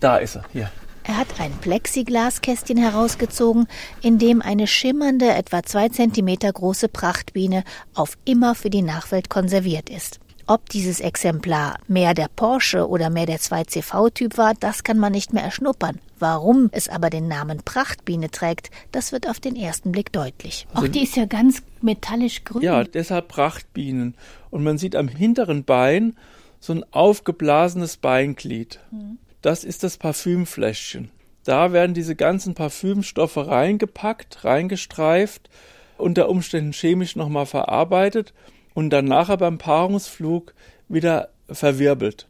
Da 0.00 0.16
ist 0.16 0.36
er, 0.36 0.44
hier. 0.52 0.70
Er 1.04 1.16
hat 1.16 1.40
ein 1.40 1.52
Plexiglaskästchen 1.60 2.76
herausgezogen, 2.76 3.66
in 4.02 4.18
dem 4.18 4.42
eine 4.42 4.66
schimmernde, 4.66 5.32
etwa 5.32 5.62
zwei 5.62 5.88
Zentimeter 5.88 6.52
große 6.52 6.88
Prachtbiene 6.88 7.64
auf 7.94 8.16
immer 8.24 8.54
für 8.54 8.70
die 8.70 8.82
Nachwelt 8.82 9.30
konserviert 9.30 9.88
ist. 9.90 10.20
Ob 10.46 10.68
dieses 10.68 11.00
Exemplar 11.00 11.78
mehr 11.86 12.12
der 12.12 12.28
Porsche 12.34 12.88
oder 12.88 13.08
mehr 13.08 13.26
der 13.26 13.38
2CV-Typ 13.38 14.36
war, 14.36 14.54
das 14.58 14.82
kann 14.82 14.98
man 14.98 15.12
nicht 15.12 15.32
mehr 15.32 15.44
erschnuppern. 15.44 16.00
Warum 16.18 16.70
es 16.72 16.88
aber 16.88 17.08
den 17.08 17.28
Namen 17.28 17.58
Prachtbiene 17.64 18.30
trägt, 18.30 18.70
das 18.90 19.12
wird 19.12 19.28
auf 19.28 19.38
den 19.38 19.56
ersten 19.56 19.92
Blick 19.92 20.12
deutlich. 20.12 20.66
Also, 20.72 20.86
Auch 20.86 20.90
die 20.90 21.04
ist 21.04 21.16
ja 21.16 21.26
ganz 21.26 21.62
metallisch 21.80 22.44
grün. 22.44 22.62
Ja, 22.62 22.84
deshalb 22.84 23.28
Prachtbienen. 23.28 24.14
Und 24.50 24.64
man 24.64 24.76
sieht 24.76 24.96
am 24.96 25.08
hinteren 25.08 25.64
Bein 25.64 26.16
so 26.58 26.72
ein 26.72 26.84
aufgeblasenes 26.90 27.96
Beinglied. 27.96 28.80
Mhm 28.90 29.18
das 29.42 29.64
ist 29.64 29.82
das 29.82 29.96
Parfümfläschchen. 29.96 31.10
Da 31.44 31.72
werden 31.72 31.94
diese 31.94 32.16
ganzen 32.16 32.54
Parfümstoffe 32.54 33.36
reingepackt, 33.36 34.44
reingestreift, 34.44 35.48
unter 35.96 36.28
Umständen 36.28 36.72
chemisch 36.72 37.16
nochmal 37.16 37.46
verarbeitet 37.46 38.34
und 38.74 38.90
dann 38.90 39.06
nachher 39.06 39.36
beim 39.36 39.58
Paarungsflug 39.58 40.54
wieder 40.88 41.30
verwirbelt. 41.48 42.28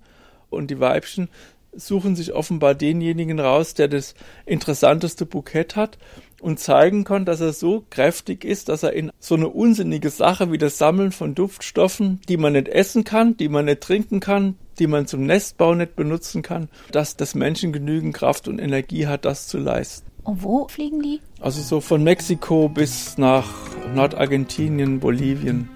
Und 0.49 0.71
die 0.71 0.81
Weibchen 0.81 1.29
suchen 1.73 2.17
sich 2.17 2.33
offenbar 2.33 2.75
denjenigen 2.75 3.39
raus, 3.39 3.75
der 3.75 3.89
das 3.89 4.15
interessanteste 4.47 5.27
Bukett 5.27 5.77
hat 5.77 5.99
und 6.41 6.59
zeigen 6.59 7.05
kann, 7.05 7.25
dass 7.25 7.41
er 7.41 7.53
so 7.53 7.85
kräftig 7.91 8.45
ist, 8.45 8.69
dass 8.69 8.83
er 8.83 8.93
in 8.93 9.13
so 9.21 9.37
eine 9.37 9.49
unsinnige 9.49 10.11
Sache 10.11 10.51
wie 10.51 10.59
das 10.59 10.79
Sammeln 10.79 11.13
von 11.13 11.35
Duftstoffen, 11.35 12.21
die 12.29 12.37
man 12.37 12.55
nicht 12.55 12.69
essen 12.69 13.05
kann, 13.05 13.37
die 13.37 13.49
man 13.49 13.67
nicht 13.67 13.83
trinken 13.83 14.21
kann, 14.21 14.57
die 14.81 14.87
man 14.87 15.07
zum 15.07 15.25
Nestbau 15.25 15.75
nicht 15.75 15.95
benutzen 15.95 16.43
kann, 16.43 16.69
dass 16.91 17.17
das 17.17 17.35
Menschen 17.35 17.73
genügend 17.73 18.15
Kraft 18.15 18.49
und 18.49 18.59
Energie 18.59 19.07
hat, 19.07 19.25
das 19.25 19.47
zu 19.47 19.59
leisten. 19.59 20.11
Und 20.25 20.43
wo 20.43 20.69
fliegen 20.69 21.03
die? 21.03 21.21
Also 21.41 21.63
so 21.63 21.81
von 21.81 22.03
Mexiko 22.03 22.69
bis 22.69 23.17
nach 23.19 23.47
Nordargentinien, 23.95 25.01
Bolivien. 25.01 25.69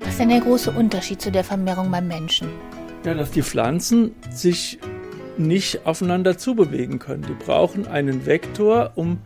Was 0.00 0.08
ist 0.10 0.20
denn 0.20 0.28
der 0.28 0.40
große 0.40 0.70
Unterschied 0.72 1.20
zu 1.22 1.30
der 1.30 1.44
Vermehrung 1.44 1.90
beim 1.90 2.08
Menschen? 2.08 2.48
Ja, 3.04 3.14
dass 3.14 3.30
die 3.30 3.42
Pflanzen 3.42 4.14
sich 4.30 4.78
nicht 5.38 5.86
aufeinander 5.86 6.38
zubewegen 6.38 6.98
können. 6.98 7.22
Die 7.28 7.44
brauchen 7.44 7.86
einen 7.86 8.26
Vektor, 8.26 8.92
um 8.94 9.18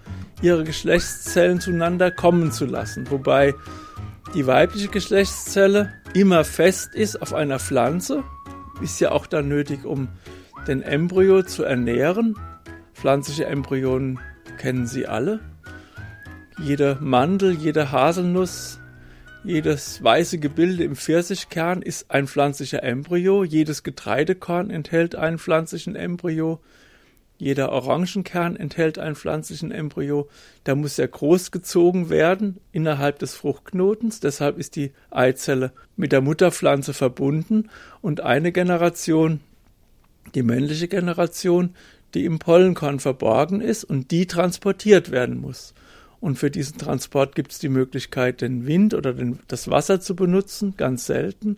ihre 0.43 0.65
Geschlechtszellen 0.65 1.61
zueinander 1.61 2.11
kommen 2.11 2.51
zu 2.53 2.67
lassen. 2.67 3.11
Wobei 3.11 3.55
die 4.35 4.47
weibliche 4.47 4.89
Geschlechtszelle 4.89 5.93
immer 6.15 6.45
fest 6.45 6.95
ist 6.95 7.21
auf 7.21 7.35
einer 7.35 7.59
Pflanze, 7.59 8.23
ist 8.81 9.01
ja 9.01 9.11
auch 9.11 9.27
dann 9.27 9.49
nötig, 9.49 9.85
um 9.85 10.09
den 10.67 10.83
Embryo 10.83 11.43
zu 11.43 11.65
ernähren. 11.65 12.37
Pflanzliche 12.95 13.47
Embryonen 13.47 14.21
kennen 14.59 14.87
Sie 14.87 15.07
alle. 15.07 15.41
Jede 16.59 16.99
Mandel, 17.01 17.53
jede 17.53 17.91
Haselnuss, 17.91 18.79
jedes 19.43 20.03
weiße 20.05 20.39
Gebilde 20.39 20.85
im 20.85 20.97
Pfirsichkern 20.97 21.81
ist 21.83 22.11
ein 22.11 22.27
pflanzlicher 22.27 22.83
Embryo. 22.83 23.43
Jedes 23.43 23.83
Getreidekorn 23.83 24.71
enthält 24.71 25.17
einen 25.17 25.39
pflanzlichen 25.39 25.97
Embryo. 25.97 26.61
Jeder 27.41 27.73
Orangenkern 27.73 28.55
enthält 28.55 28.99
einen 28.99 29.17
pflanzlichen 29.17 29.73
Embryo. 29.73 30.29
Da 30.65 30.75
muss 30.75 30.99
er 30.99 31.09
großgezogen 31.09 32.11
werden 32.11 32.59
innerhalb 32.71 33.19
des 33.19 33.35
Fruchtknotens. 33.35 34.21
Deshalb 34.21 34.59
ist 34.59 34.77
die 34.77 34.93
Eizelle 35.11 35.73
mit 35.97 36.13
der 36.13 36.21
Mutterpflanze 36.21 36.93
verbunden. 36.93 37.71
Und 38.03 38.21
eine 38.21 38.53
Generation, 38.53 39.41
die 40.35 40.43
männliche 40.43 40.87
Generation, 40.87 41.75
die 42.13 42.27
im 42.27 42.41
Pollenkorn 42.41 43.01
verborgen 43.01 43.63
ist 43.63 43.85
und 43.85 44.11
die 44.11 44.27
transportiert 44.27 45.11
werden 45.11 45.41
muss. 45.41 45.73
Und 46.21 46.39
für 46.39 46.51
diesen 46.51 46.77
Transport 46.77 47.35
gibt 47.35 47.53
es 47.53 47.59
die 47.59 47.71
Möglichkeit, 47.71 48.43
den 48.43 48.67
Wind 48.67 48.93
oder 48.93 49.15
den, 49.15 49.39
das 49.49 49.71
Wasser 49.71 50.03
zu 50.03 50.15
benutzen, 50.15 50.75
ganz 50.77 51.07
selten, 51.07 51.57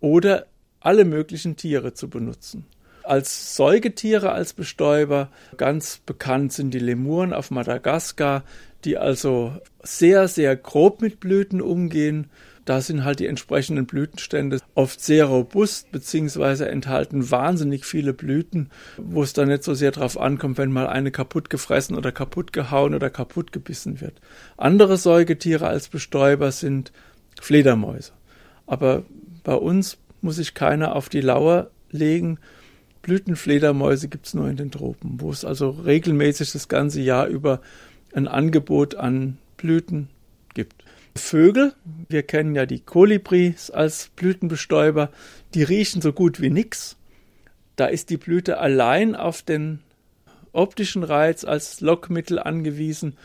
oder 0.00 0.46
alle 0.80 1.04
möglichen 1.04 1.54
Tiere 1.54 1.94
zu 1.94 2.10
benutzen. 2.10 2.64
Als 3.10 3.56
Säugetiere, 3.56 4.30
als 4.30 4.52
Bestäuber 4.52 5.30
ganz 5.56 5.98
bekannt 6.06 6.52
sind 6.52 6.72
die 6.72 6.78
Lemuren 6.78 7.32
auf 7.32 7.50
Madagaskar, 7.50 8.44
die 8.84 8.98
also 8.98 9.52
sehr, 9.82 10.28
sehr 10.28 10.54
grob 10.54 11.02
mit 11.02 11.18
Blüten 11.18 11.60
umgehen, 11.60 12.30
da 12.66 12.80
sind 12.80 13.02
halt 13.02 13.18
die 13.18 13.26
entsprechenden 13.26 13.86
Blütenstände 13.86 14.60
oft 14.76 15.00
sehr 15.00 15.24
robust 15.24 15.90
beziehungsweise 15.90 16.68
enthalten 16.68 17.32
wahnsinnig 17.32 17.84
viele 17.84 18.12
Blüten, 18.12 18.70
wo 18.96 19.24
es 19.24 19.32
dann 19.32 19.48
nicht 19.48 19.64
so 19.64 19.74
sehr 19.74 19.90
darauf 19.90 20.16
ankommt, 20.16 20.56
wenn 20.56 20.70
mal 20.70 20.86
eine 20.86 21.10
kaputt 21.10 21.50
gefressen 21.50 21.96
oder 21.96 22.12
kaputt 22.12 22.52
gehauen 22.52 22.94
oder 22.94 23.10
kaputt 23.10 23.50
gebissen 23.50 24.00
wird. 24.00 24.20
Andere 24.56 24.96
Säugetiere 24.96 25.66
als 25.66 25.88
Bestäuber 25.88 26.52
sind 26.52 26.92
Fledermäuse. 27.40 28.12
Aber 28.68 29.02
bei 29.42 29.54
uns 29.54 29.98
muss 30.20 30.36
sich 30.36 30.54
keiner 30.54 30.94
auf 30.94 31.08
die 31.08 31.22
Lauer 31.22 31.72
legen. 31.90 32.38
Blütenfledermäuse 33.02 34.08
gibt 34.08 34.26
es 34.26 34.34
nur 34.34 34.48
in 34.48 34.56
den 34.56 34.70
Tropen, 34.70 35.20
wo 35.20 35.30
es 35.30 35.44
also 35.44 35.70
regelmäßig 35.70 36.52
das 36.52 36.68
ganze 36.68 37.00
Jahr 37.00 37.26
über 37.26 37.60
ein 38.12 38.28
Angebot 38.28 38.94
an 38.94 39.38
Blüten 39.56 40.08
gibt. 40.54 40.84
Vögel, 41.16 41.74
wir 42.08 42.22
kennen 42.22 42.54
ja 42.54 42.66
die 42.66 42.80
Kolibris 42.80 43.70
als 43.70 44.10
Blütenbestäuber, 44.16 45.10
die 45.54 45.62
riechen 45.62 46.02
so 46.02 46.12
gut 46.12 46.40
wie 46.40 46.50
nix. 46.50 46.96
Da 47.76 47.86
ist 47.86 48.10
die 48.10 48.16
Blüte 48.16 48.58
allein 48.58 49.14
auf 49.16 49.42
den 49.42 49.80
optischen 50.52 51.02
Reiz 51.02 51.44
als 51.44 51.80
Lockmittel 51.80 52.38
angewiesen. 52.38 53.16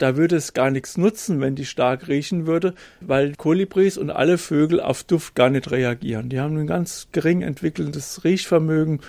Da 0.00 0.16
würde 0.16 0.36
es 0.36 0.54
gar 0.54 0.70
nichts 0.70 0.96
nutzen, 0.96 1.42
wenn 1.42 1.56
die 1.56 1.66
stark 1.66 2.08
riechen 2.08 2.46
würde, 2.46 2.72
weil 3.02 3.34
Kolibris 3.34 3.98
und 3.98 4.08
alle 4.08 4.38
Vögel 4.38 4.80
auf 4.80 5.04
Duft 5.04 5.34
gar 5.34 5.50
nicht 5.50 5.70
reagieren. 5.70 6.30
Die 6.30 6.40
haben 6.40 6.56
ein 6.56 6.66
ganz 6.66 7.08
gering 7.12 7.42
entwickeltes 7.42 8.24
Riechvermögen. 8.24 9.00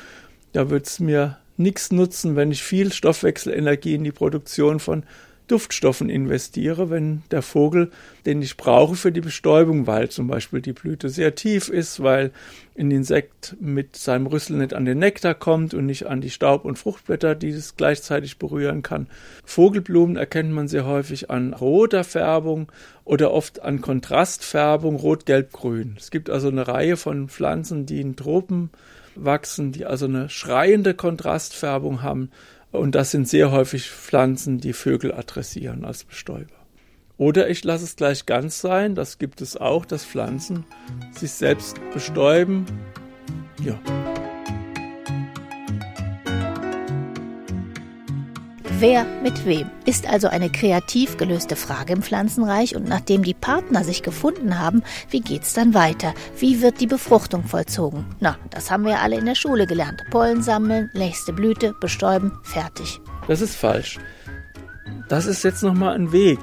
Da 0.51 0.69
würde 0.69 0.83
es 0.83 0.99
mir 0.99 1.37
nichts 1.55 1.93
nutzen, 1.93 2.35
wenn 2.35 2.51
ich 2.51 2.61
viel 2.61 2.91
Stoffwechselenergie 2.91 3.95
in 3.95 4.03
die 4.03 4.11
Produktion 4.11 4.81
von 4.81 5.03
Duftstoffen 5.51 6.09
investiere, 6.09 6.89
wenn 6.89 7.23
der 7.29 7.41
Vogel, 7.41 7.91
den 8.25 8.41
ich 8.41 8.55
brauche 8.55 8.95
für 8.95 9.11
die 9.11 9.19
Bestäubung, 9.19 9.85
weil 9.85 10.07
zum 10.07 10.27
Beispiel 10.27 10.61
die 10.61 10.71
Blüte 10.71 11.09
sehr 11.09 11.35
tief 11.35 11.67
ist, 11.67 12.01
weil 12.01 12.31
ein 12.77 12.89
Insekt 12.89 13.57
mit 13.59 13.97
seinem 13.97 14.27
Rüssel 14.27 14.57
nicht 14.57 14.73
an 14.73 14.85
den 14.85 14.99
Nektar 14.99 15.33
kommt 15.33 15.73
und 15.73 15.85
nicht 15.85 16.07
an 16.07 16.21
die 16.21 16.29
Staub- 16.29 16.63
und 16.63 16.79
Fruchtblätter, 16.79 17.35
die 17.35 17.49
es 17.49 17.75
gleichzeitig 17.75 18.39
berühren 18.39 18.81
kann. 18.81 19.07
Vogelblumen 19.43 20.15
erkennt 20.15 20.53
man 20.53 20.69
sehr 20.69 20.85
häufig 20.85 21.29
an 21.29 21.53
roter 21.53 22.05
Färbung 22.05 22.71
oder 23.03 23.31
oft 23.31 23.61
an 23.61 23.81
Kontrastfärbung 23.81 24.95
rot-gelb-grün. 24.95 25.95
Es 25.97 26.11
gibt 26.11 26.29
also 26.29 26.47
eine 26.47 26.67
Reihe 26.67 26.95
von 26.95 27.27
Pflanzen, 27.27 27.85
die 27.85 27.99
in 27.99 28.15
Tropen 28.15 28.69
wachsen, 29.15 29.73
die 29.73 29.85
also 29.85 30.05
eine 30.05 30.29
schreiende 30.29 30.93
Kontrastfärbung 30.93 32.01
haben 32.01 32.31
und 32.71 32.95
das 32.95 33.11
sind 33.11 33.27
sehr 33.27 33.51
häufig 33.51 33.89
Pflanzen, 33.89 34.59
die 34.59 34.73
Vögel 34.73 35.13
adressieren 35.13 35.85
als 35.85 36.03
Bestäuber. 36.03 36.55
Oder 37.17 37.49
ich 37.49 37.63
lasse 37.63 37.83
es 37.83 37.95
gleich 37.95 38.25
ganz 38.25 38.61
sein, 38.61 38.95
das 38.95 39.19
gibt 39.19 39.41
es 39.41 39.55
auch, 39.55 39.85
dass 39.85 40.05
Pflanzen 40.05 40.65
sich 41.11 41.31
selbst 41.31 41.77
bestäuben. 41.93 42.65
Ja. 43.63 43.79
Wer 48.81 49.05
mit 49.21 49.45
wem 49.45 49.69
ist 49.85 50.09
also 50.09 50.27
eine 50.27 50.49
kreativ 50.49 51.17
gelöste 51.17 51.55
Frage 51.55 51.93
im 51.93 52.01
Pflanzenreich 52.01 52.75
und 52.75 52.89
nachdem 52.89 53.21
die 53.21 53.35
Partner 53.35 53.83
sich 53.83 54.01
gefunden 54.01 54.57
haben, 54.57 54.81
wie 55.11 55.21
geht's 55.21 55.53
dann 55.53 55.75
weiter? 55.75 56.15
Wie 56.39 56.63
wird 56.63 56.81
die 56.81 56.87
Befruchtung 56.87 57.43
vollzogen? 57.43 58.07
Na, 58.19 58.39
das 58.49 58.71
haben 58.71 58.85
wir 58.85 58.99
alle 58.99 59.19
in 59.19 59.27
der 59.27 59.35
Schule 59.35 59.67
gelernt. 59.67 60.03
Pollen 60.09 60.41
sammeln, 60.41 60.89
nächste 60.95 61.31
Blüte, 61.31 61.75
bestäuben, 61.79 62.31
fertig. 62.41 62.99
Das 63.27 63.39
ist 63.41 63.55
falsch. 63.55 63.99
Das 65.09 65.27
ist 65.27 65.43
jetzt 65.43 65.61
nochmal 65.61 65.93
ein 65.93 66.11
Weg, 66.11 66.39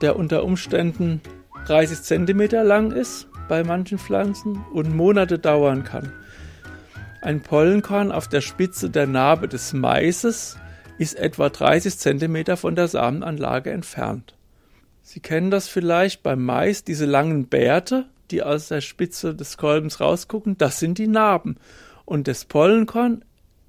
der 0.00 0.14
unter 0.14 0.44
Umständen 0.44 1.20
30 1.66 2.02
Zentimeter 2.02 2.62
lang 2.62 2.92
ist 2.92 3.26
bei 3.48 3.64
manchen 3.64 3.98
Pflanzen 3.98 4.64
und 4.72 4.94
Monate 4.94 5.40
dauern 5.40 5.82
kann. 5.82 6.12
Ein 7.20 7.40
Pollenkorn 7.40 8.12
auf 8.12 8.28
der 8.28 8.42
Spitze 8.42 8.90
der 8.90 9.08
Narbe 9.08 9.48
des 9.48 9.72
Maises 9.72 10.56
ist 11.00 11.14
etwa 11.14 11.48
30 11.48 11.96
cm 11.96 12.58
von 12.58 12.74
der 12.74 12.86
Samenanlage 12.86 13.70
entfernt. 13.70 14.36
Sie 15.00 15.20
kennen 15.20 15.50
das 15.50 15.66
vielleicht 15.66 16.22
beim 16.22 16.44
Mais, 16.44 16.84
diese 16.84 17.06
langen 17.06 17.46
Bärte, 17.46 18.04
die 18.30 18.42
aus 18.42 18.68
der 18.68 18.82
Spitze 18.82 19.34
des 19.34 19.56
Kolbens 19.56 19.98
rausgucken, 19.98 20.58
das 20.58 20.78
sind 20.78 20.98
die 20.98 21.06
Narben. 21.06 21.56
Und 22.04 22.28
das 22.28 22.44
Pollenkorn 22.44 23.24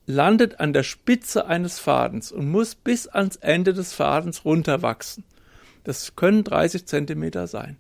landet 0.06 0.60
an 0.60 0.74
der 0.74 0.84
Spitze 0.84 1.46
eines 1.46 1.80
Fadens 1.80 2.34
und 2.34 2.52
muss 2.52 2.76
bis 2.76 3.08
ans 3.08 3.38
Ende 3.38 3.72
des 3.72 3.94
Fadens 3.94 4.44
runterwachsen. 4.44 5.24
Das 5.86 6.18
können 6.18 6.44
30 6.44 6.86
Zentimeter 6.86 7.48
sein. 7.48 7.78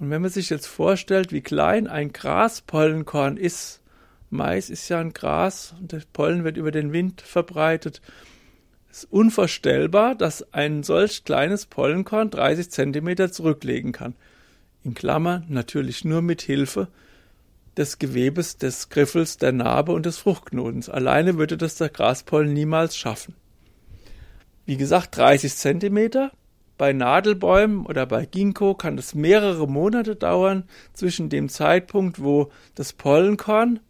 Und 0.00 0.10
wenn 0.10 0.22
man 0.22 0.32
sich 0.32 0.50
jetzt 0.50 0.66
vorstellt, 0.66 1.30
wie 1.30 1.42
klein 1.42 1.86
ein 1.86 2.12
Graspollenkorn 2.12 3.36
ist, 3.36 3.80
Mais 4.30 4.68
ist 4.68 4.88
ja 4.88 4.98
ein 4.98 5.12
Gras 5.12 5.76
und 5.78 5.92
der 5.92 6.02
Pollen 6.12 6.42
wird 6.42 6.56
über 6.56 6.72
den 6.72 6.92
Wind 6.92 7.20
verbreitet, 7.20 8.02
ist 8.98 9.12
unvorstellbar, 9.12 10.14
dass 10.14 10.52
ein 10.52 10.82
solch 10.82 11.24
kleines 11.24 11.66
Pollenkorn 11.66 12.30
30 12.30 12.70
Zentimeter 12.70 13.30
zurücklegen 13.30 13.92
kann. 13.92 14.14
In 14.84 14.94
Klammern 14.94 15.44
natürlich 15.48 16.04
nur 16.04 16.22
mit 16.22 16.42
Hilfe 16.42 16.88
des 17.76 17.98
Gewebes 17.98 18.56
des 18.56 18.88
Griffels, 18.88 19.36
der 19.36 19.52
Narbe 19.52 19.92
und 19.92 20.04
des 20.04 20.18
Fruchtknotens. 20.18 20.88
Alleine 20.88 21.38
würde 21.38 21.56
das 21.56 21.76
der 21.76 21.90
Graspollen 21.90 22.52
niemals 22.52 22.96
schaffen. 22.96 23.34
Wie 24.66 24.76
gesagt, 24.76 25.16
30 25.16 25.54
Zentimeter. 25.54 26.32
Bei 26.76 26.92
Nadelbäumen 26.92 27.86
oder 27.86 28.06
bei 28.06 28.26
Ginkgo 28.26 28.74
kann 28.74 28.98
es 28.98 29.14
mehrere 29.14 29.66
Monate 29.66 30.14
dauern 30.14 30.64
zwischen 30.92 31.28
dem 31.28 31.48
Zeitpunkt, 31.48 32.22
wo 32.22 32.50
das 32.74 32.92
Pollenkorn 32.92 33.80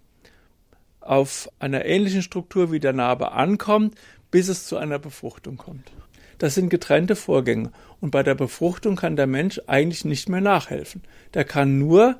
auf 1.00 1.50
einer 1.58 1.86
ähnlichen 1.86 2.22
Struktur 2.22 2.70
wie 2.70 2.80
der 2.80 2.92
Narbe 2.92 3.32
ankommt, 3.32 3.94
bis 4.30 4.48
es 4.48 4.66
zu 4.66 4.76
einer 4.76 4.98
Befruchtung 4.98 5.56
kommt. 5.56 5.90
Das 6.38 6.54
sind 6.54 6.68
getrennte 6.68 7.16
Vorgänge. 7.16 7.72
Und 8.00 8.10
bei 8.10 8.22
der 8.22 8.34
Befruchtung 8.34 8.96
kann 8.96 9.16
der 9.16 9.26
Mensch 9.26 9.60
eigentlich 9.66 10.04
nicht 10.04 10.28
mehr 10.28 10.40
nachhelfen. 10.40 11.02
Der 11.34 11.44
kann 11.44 11.78
nur 11.78 12.16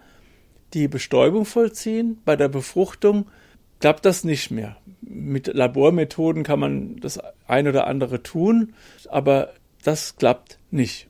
die 0.74 0.88
Bestäubung 0.88 1.44
vollziehen. 1.44 2.20
Bei 2.24 2.36
der 2.36 2.48
Befruchtung 2.48 3.26
klappt 3.80 4.04
das 4.04 4.24
nicht 4.24 4.50
mehr. 4.50 4.76
Mit 5.00 5.46
Labormethoden 5.46 6.42
kann 6.42 6.60
man 6.60 6.96
das 6.96 7.20
ein 7.46 7.68
oder 7.68 7.86
andere 7.86 8.22
tun, 8.22 8.74
aber 9.08 9.54
das 9.84 10.16
klappt 10.16 10.58
nicht. 10.70 11.07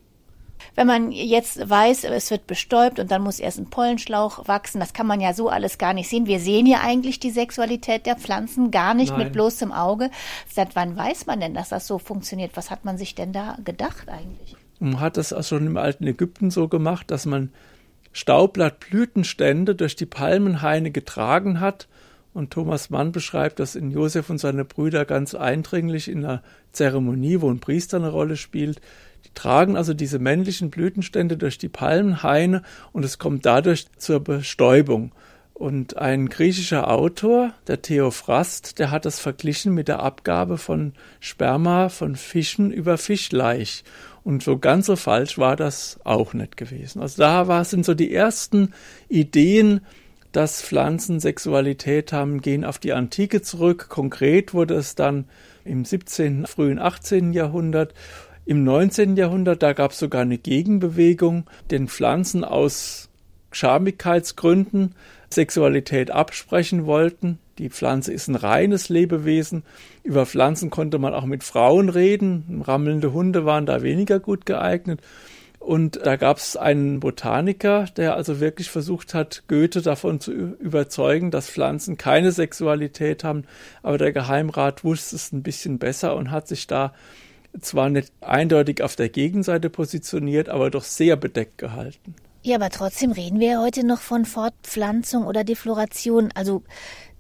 Wenn 0.74 0.86
man 0.86 1.12
jetzt 1.12 1.68
weiß, 1.68 2.04
es 2.04 2.30
wird 2.30 2.46
bestäubt 2.46 2.98
und 2.98 3.10
dann 3.10 3.22
muss 3.22 3.40
erst 3.40 3.58
ein 3.58 3.70
Pollenschlauch 3.70 4.46
wachsen, 4.48 4.80
das 4.80 4.92
kann 4.92 5.06
man 5.06 5.20
ja 5.20 5.32
so 5.32 5.48
alles 5.48 5.78
gar 5.78 5.92
nicht 5.92 6.08
sehen. 6.08 6.26
Wir 6.26 6.40
sehen 6.40 6.66
ja 6.66 6.80
eigentlich 6.80 7.20
die 7.20 7.30
Sexualität 7.30 8.06
der 8.06 8.16
Pflanzen 8.16 8.70
gar 8.70 8.94
nicht 8.94 9.10
Nein. 9.10 9.24
mit 9.24 9.32
bloßem 9.32 9.72
Auge. 9.72 10.10
Seit 10.48 10.76
wann 10.76 10.96
weiß 10.96 11.26
man 11.26 11.40
denn, 11.40 11.54
dass 11.54 11.68
das 11.68 11.86
so 11.86 11.98
funktioniert? 11.98 12.52
Was 12.54 12.70
hat 12.70 12.84
man 12.84 12.98
sich 12.98 13.14
denn 13.14 13.32
da 13.32 13.56
gedacht 13.64 14.08
eigentlich? 14.08 14.56
Man 14.80 15.00
hat 15.00 15.16
das 15.16 15.32
auch 15.32 15.42
schon 15.42 15.66
im 15.66 15.76
alten 15.76 16.06
Ägypten 16.06 16.50
so 16.50 16.68
gemacht, 16.68 17.10
dass 17.10 17.26
man 17.26 17.50
Staubblattblütenstände 18.12 19.74
durch 19.74 19.96
die 19.96 20.06
Palmenhaine 20.06 20.90
getragen 20.90 21.60
hat. 21.60 21.88
Und 22.34 22.50
Thomas 22.52 22.90
Mann 22.90 23.10
beschreibt 23.10 23.58
das 23.58 23.74
in 23.74 23.90
Josef 23.90 24.30
und 24.30 24.38
seine 24.38 24.64
Brüder 24.64 25.04
ganz 25.04 25.34
eindringlich 25.34 26.08
in 26.08 26.24
einer 26.24 26.42
Zeremonie, 26.72 27.40
wo 27.40 27.50
ein 27.50 27.60
Priester 27.60 27.96
eine 27.96 28.10
Rolle 28.10 28.36
spielt. 28.36 28.80
Die 29.26 29.34
tragen 29.34 29.76
also 29.76 29.94
diese 29.94 30.18
männlichen 30.18 30.70
Blütenstände 30.70 31.36
durch 31.36 31.58
die 31.58 31.68
Palmenhaine 31.68 32.62
und 32.92 33.04
es 33.04 33.18
kommt 33.18 33.46
dadurch 33.46 33.86
zur 33.98 34.20
Bestäubung. 34.20 35.12
Und 35.58 35.96
ein 35.96 36.28
griechischer 36.28 36.88
Autor, 36.88 37.52
der 37.66 37.82
Theophrast, 37.82 38.78
der 38.78 38.92
hat 38.92 39.04
das 39.04 39.18
verglichen 39.18 39.74
mit 39.74 39.88
der 39.88 40.00
Abgabe 40.00 40.56
von 40.56 40.92
Sperma 41.18 41.88
von 41.88 42.14
Fischen 42.14 42.70
über 42.70 42.96
Fischleich. 42.96 43.82
Und 44.22 44.44
so 44.44 44.58
ganz 44.58 44.86
so 44.86 44.94
falsch 44.94 45.36
war 45.36 45.56
das 45.56 45.98
auch 46.04 46.32
nicht 46.32 46.56
gewesen. 46.56 47.02
Also 47.02 47.22
da 47.22 47.48
war, 47.48 47.64
sind 47.64 47.84
so 47.84 47.94
die 47.94 48.14
ersten 48.14 48.72
Ideen, 49.08 49.80
dass 50.30 50.62
Pflanzen 50.62 51.18
Sexualität 51.18 52.12
haben, 52.12 52.40
gehen 52.40 52.64
auf 52.64 52.78
die 52.78 52.92
Antike 52.92 53.42
zurück. 53.42 53.88
Konkret 53.88 54.54
wurde 54.54 54.74
es 54.74 54.94
dann 54.94 55.24
im 55.64 55.84
17., 55.84 56.46
frühen 56.46 56.78
18. 56.78 57.32
Jahrhundert. 57.32 57.94
Im 58.48 58.64
19. 58.64 59.18
Jahrhundert, 59.18 59.62
da 59.62 59.74
gab 59.74 59.90
es 59.90 59.98
sogar 59.98 60.22
eine 60.22 60.38
Gegenbewegung, 60.38 61.44
den 61.70 61.86
Pflanzen 61.86 62.44
aus 62.44 63.10
Schamigkeitsgründen 63.52 64.94
Sexualität 65.28 66.10
absprechen 66.10 66.86
wollten. 66.86 67.40
Die 67.58 67.68
Pflanze 67.68 68.10
ist 68.10 68.26
ein 68.26 68.36
reines 68.36 68.88
Lebewesen. 68.88 69.64
Über 70.02 70.24
Pflanzen 70.24 70.70
konnte 70.70 70.98
man 70.98 71.12
auch 71.12 71.26
mit 71.26 71.44
Frauen 71.44 71.90
reden. 71.90 72.62
Rammelnde 72.66 73.12
Hunde 73.12 73.44
waren 73.44 73.66
da 73.66 73.82
weniger 73.82 74.18
gut 74.18 74.46
geeignet. 74.46 75.02
Und 75.58 76.00
da 76.02 76.16
gab 76.16 76.38
es 76.38 76.56
einen 76.56 77.00
Botaniker, 77.00 77.84
der 77.98 78.14
also 78.14 78.40
wirklich 78.40 78.70
versucht 78.70 79.12
hat, 79.12 79.42
Goethe 79.48 79.82
davon 79.82 80.20
zu 80.20 80.32
überzeugen, 80.32 81.30
dass 81.30 81.50
Pflanzen 81.50 81.98
keine 81.98 82.32
Sexualität 82.32 83.24
haben. 83.24 83.44
Aber 83.82 83.98
der 83.98 84.12
Geheimrat 84.12 84.84
wusste 84.84 85.16
es 85.16 85.32
ein 85.32 85.42
bisschen 85.42 85.78
besser 85.78 86.16
und 86.16 86.30
hat 86.30 86.48
sich 86.48 86.66
da 86.66 86.94
zwar 87.60 87.88
nicht 87.90 88.12
eindeutig 88.20 88.82
auf 88.82 88.96
der 88.96 89.08
Gegenseite 89.08 89.70
positioniert, 89.70 90.48
aber 90.48 90.70
doch 90.70 90.84
sehr 90.84 91.16
bedeckt 91.16 91.58
gehalten. 91.58 92.14
Ja, 92.42 92.56
aber 92.56 92.70
trotzdem 92.70 93.12
reden 93.12 93.40
wir 93.40 93.48
ja 93.48 93.62
heute 93.62 93.84
noch 93.84 94.00
von 94.00 94.24
Fortpflanzung 94.24 95.26
oder 95.26 95.44
Defloration. 95.44 96.30
Also 96.34 96.62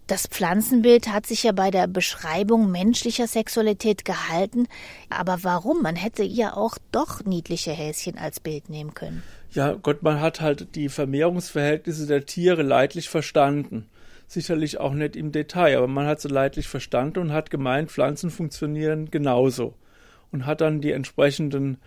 das 0.06 0.26
Pflanzenbild 0.26 1.12
hat 1.12 1.26
sich 1.26 1.42
ja 1.42 1.52
bei 1.52 1.70
der 1.70 1.86
Beschreibung 1.86 2.70
menschlicher 2.70 3.26
Sexualität 3.26 4.04
gehalten. 4.04 4.66
Aber 5.10 5.38
warum? 5.42 5.82
Man 5.82 5.96
hätte 5.96 6.22
ja 6.22 6.56
auch 6.56 6.78
doch 6.92 7.24
niedliche 7.24 7.72
Häschen 7.72 8.16
als 8.16 8.40
Bild 8.40 8.70
nehmen 8.70 8.94
können. 8.94 9.22
Ja, 9.50 9.72
Gott, 9.72 10.02
man 10.02 10.20
hat 10.20 10.40
halt 10.40 10.74
die 10.76 10.88
Vermehrungsverhältnisse 10.88 12.06
der 12.06 12.24
Tiere 12.24 12.62
leidlich 12.62 13.08
verstanden. 13.08 13.86
Sicherlich 14.26 14.78
auch 14.78 14.92
nicht 14.92 15.16
im 15.16 15.32
Detail, 15.32 15.78
aber 15.78 15.88
man 15.88 16.06
hat 16.06 16.20
sie 16.20 16.28
leidlich 16.28 16.68
verstanden 16.68 17.18
und 17.18 17.32
hat 17.32 17.50
gemeint, 17.50 17.90
Pflanzen 17.90 18.30
funktionieren 18.30 19.10
genauso. 19.10 19.74
Und 20.30 20.46
hat 20.46 20.60
dann 20.60 20.80
die 20.80 20.92
entsprechenden 20.92 21.78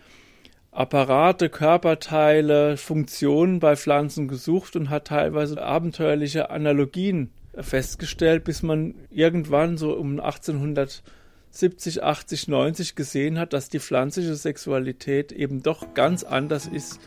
Apparate, 0.71 1.50
Körperteile, 1.50 2.77
Funktionen 2.77 3.60
bei 3.60 3.75
Pflanzen 3.75 4.27
gesucht 4.27 4.75
und 4.75 4.89
hat 4.89 5.07
teilweise 5.07 5.62
abenteuerliche 5.62 6.50
Analogien 6.50 7.31
festgestellt, 7.55 8.45
bis 8.45 8.63
man 8.63 8.95
irgendwann 9.10 9.77
so 9.77 9.93
um 9.93 10.19
1870, 10.19 12.03
80, 12.03 12.48
90 12.48 12.95
gesehen 12.95 13.38
hat, 13.38 13.51
dass 13.51 13.67
die 13.69 13.79
pflanzliche 13.79 14.36
Sexualität 14.36 15.33
eben 15.33 15.61
doch 15.61 15.94
ganz 15.94 16.24
anders 16.24 16.68
ist 16.68 17.00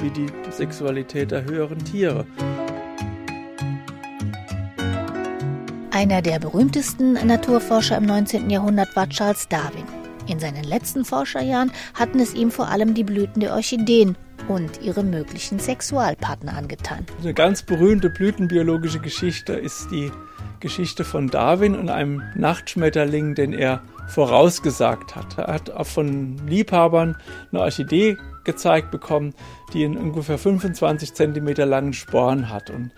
wie 0.00 0.10
die 0.10 0.26
Sexualität 0.50 1.30
der 1.30 1.44
höheren 1.44 1.84
Tiere. 1.84 2.24
Einer 5.90 6.22
der 6.22 6.38
berühmtesten 6.38 7.14
Naturforscher 7.14 7.96
im 7.96 8.04
19. 8.04 8.50
Jahrhundert 8.50 8.94
war 8.94 9.08
Charles 9.08 9.48
Darwin. 9.48 9.97
In 10.28 10.38
seinen 10.38 10.64
letzten 10.64 11.06
Forscherjahren 11.06 11.72
hatten 11.94 12.20
es 12.20 12.34
ihm 12.34 12.50
vor 12.50 12.68
allem 12.68 12.92
die 12.92 13.02
Blüten 13.02 13.40
der 13.40 13.54
Orchideen 13.54 14.16
und 14.46 14.82
ihre 14.82 15.02
möglichen 15.02 15.58
Sexualpartner 15.58 16.54
angetan. 16.54 17.06
Eine 17.22 17.32
ganz 17.32 17.62
berühmte 17.62 18.10
blütenbiologische 18.10 19.00
Geschichte 19.00 19.54
ist 19.54 19.90
die 19.90 20.12
Geschichte 20.60 21.04
von 21.04 21.28
Darwin 21.28 21.74
und 21.74 21.88
einem 21.88 22.22
Nachtschmetterling, 22.34 23.34
den 23.34 23.54
er 23.54 23.82
vorausgesagt 24.08 25.16
hat. 25.16 25.38
Er 25.38 25.54
hat 25.54 25.70
auch 25.70 25.86
von 25.86 26.36
Liebhabern 26.46 27.16
eine 27.50 27.62
Orchidee 27.62 28.18
gezeigt 28.44 28.90
bekommen, 28.90 29.34
die 29.72 29.84
einen 29.84 29.96
ungefähr 29.96 30.36
25 30.36 31.14
Zentimeter 31.14 31.64
langen 31.64 31.94
Sporn 31.94 32.50
hat. 32.50 32.68
Und 32.68 32.92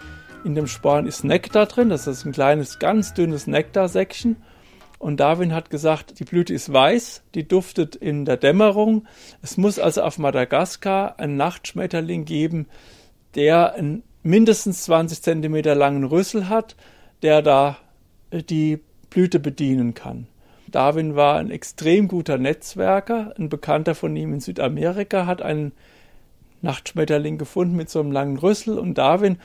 in 0.44 0.56
dem 0.56 0.66
Sporn 0.66 1.06
ist 1.06 1.22
Nektar 1.22 1.66
drin, 1.66 1.90
das 1.90 2.06
ist 2.06 2.24
ein 2.24 2.32
kleines, 2.32 2.78
ganz 2.80 3.14
dünnes 3.14 3.46
Nektarsäckchen. 3.46 4.36
Und 5.00 5.18
Darwin 5.18 5.54
hat 5.54 5.70
gesagt, 5.70 6.20
die 6.20 6.24
Blüte 6.24 6.52
ist 6.52 6.70
weiß, 6.70 7.22
die 7.34 7.48
duftet 7.48 7.96
in 7.96 8.26
der 8.26 8.36
Dämmerung. 8.36 9.06
Es 9.40 9.56
muss 9.56 9.78
also 9.78 10.02
auf 10.02 10.18
Madagaskar 10.18 11.18
einen 11.18 11.38
Nachtschmetterling 11.38 12.26
geben, 12.26 12.66
der 13.34 13.74
einen 13.76 14.02
mindestens 14.22 14.82
20 14.84 15.22
Zentimeter 15.22 15.74
langen 15.74 16.04
Rüssel 16.04 16.50
hat, 16.50 16.76
der 17.22 17.40
da 17.40 17.78
äh, 18.28 18.42
die 18.42 18.78
Blüte 19.08 19.40
bedienen 19.40 19.94
kann. 19.94 20.26
Darwin 20.68 21.16
war 21.16 21.38
ein 21.38 21.50
extrem 21.50 22.06
guter 22.06 22.36
Netzwerker. 22.36 23.32
Ein 23.38 23.48
Bekannter 23.48 23.94
von 23.94 24.14
ihm 24.14 24.34
in 24.34 24.40
Südamerika 24.40 25.24
hat 25.24 25.40
einen 25.40 25.72
Nachtschmetterling 26.60 27.38
gefunden 27.38 27.74
mit 27.74 27.88
so 27.88 28.00
einem 28.00 28.12
langen 28.12 28.36
Rüssel 28.36 28.78
und 28.78 28.98
Darwin 28.98 29.38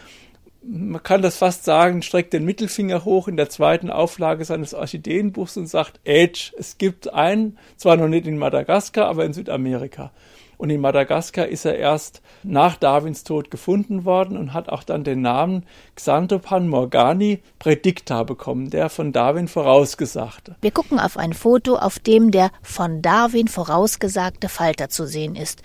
man 0.68 1.04
kann 1.04 1.22
das 1.22 1.38
fast 1.38 1.64
sagen, 1.64 2.02
streckt 2.02 2.34
den 2.34 2.46
Mittelfinger 2.46 3.06
hoch 3.06 3.28
in 3.28 3.38
der 3.38 3.50
zweiten 3.50 3.90
Auflage 3.90 4.46
seines 4.46 4.74
Orchideenbuchs 4.74 5.58
und 5.58 5.68
sagt, 5.68 6.00
Edge, 6.04 6.52
es 6.58 6.78
gibt 6.78 7.14
einen, 7.14 7.58
zwar 7.78 7.98
noch 7.98 8.08
nicht 8.08 8.26
in 8.26 8.38
Madagaskar, 8.38 9.08
aber 9.08 9.26
in 9.26 9.34
Südamerika. 9.34 10.12
Und 10.58 10.70
in 10.70 10.80
Madagaskar 10.80 11.48
ist 11.48 11.66
er 11.66 11.78
erst 11.78 12.22
nach 12.44 12.78
Darwins 12.78 13.24
Tod 13.26 13.52
gefunden 13.52 14.06
worden 14.06 14.38
und 14.38 14.54
hat 14.54 14.70
auch 14.70 14.84
dann 14.84 15.04
den 15.04 15.22
Namen 15.22 15.66
Xanthopan 15.96 16.70
morgani 16.70 17.42
predicta 17.60 18.24
bekommen, 18.24 18.70
der 18.70 18.90
von 18.90 19.12
Darwin 19.12 19.50
vorausgesagte. 19.50 20.56
Wir 20.62 20.72
gucken 20.72 21.00
auf 21.00 21.18
ein 21.18 21.34
Foto, 21.34 21.76
auf 21.76 22.00
dem 22.00 22.32
der 22.32 22.52
von 22.62 23.02
Darwin 23.02 23.50
vorausgesagte 23.50 24.48
Falter 24.48 24.90
zu 24.90 25.06
sehen 25.06 25.36
ist. 25.36 25.62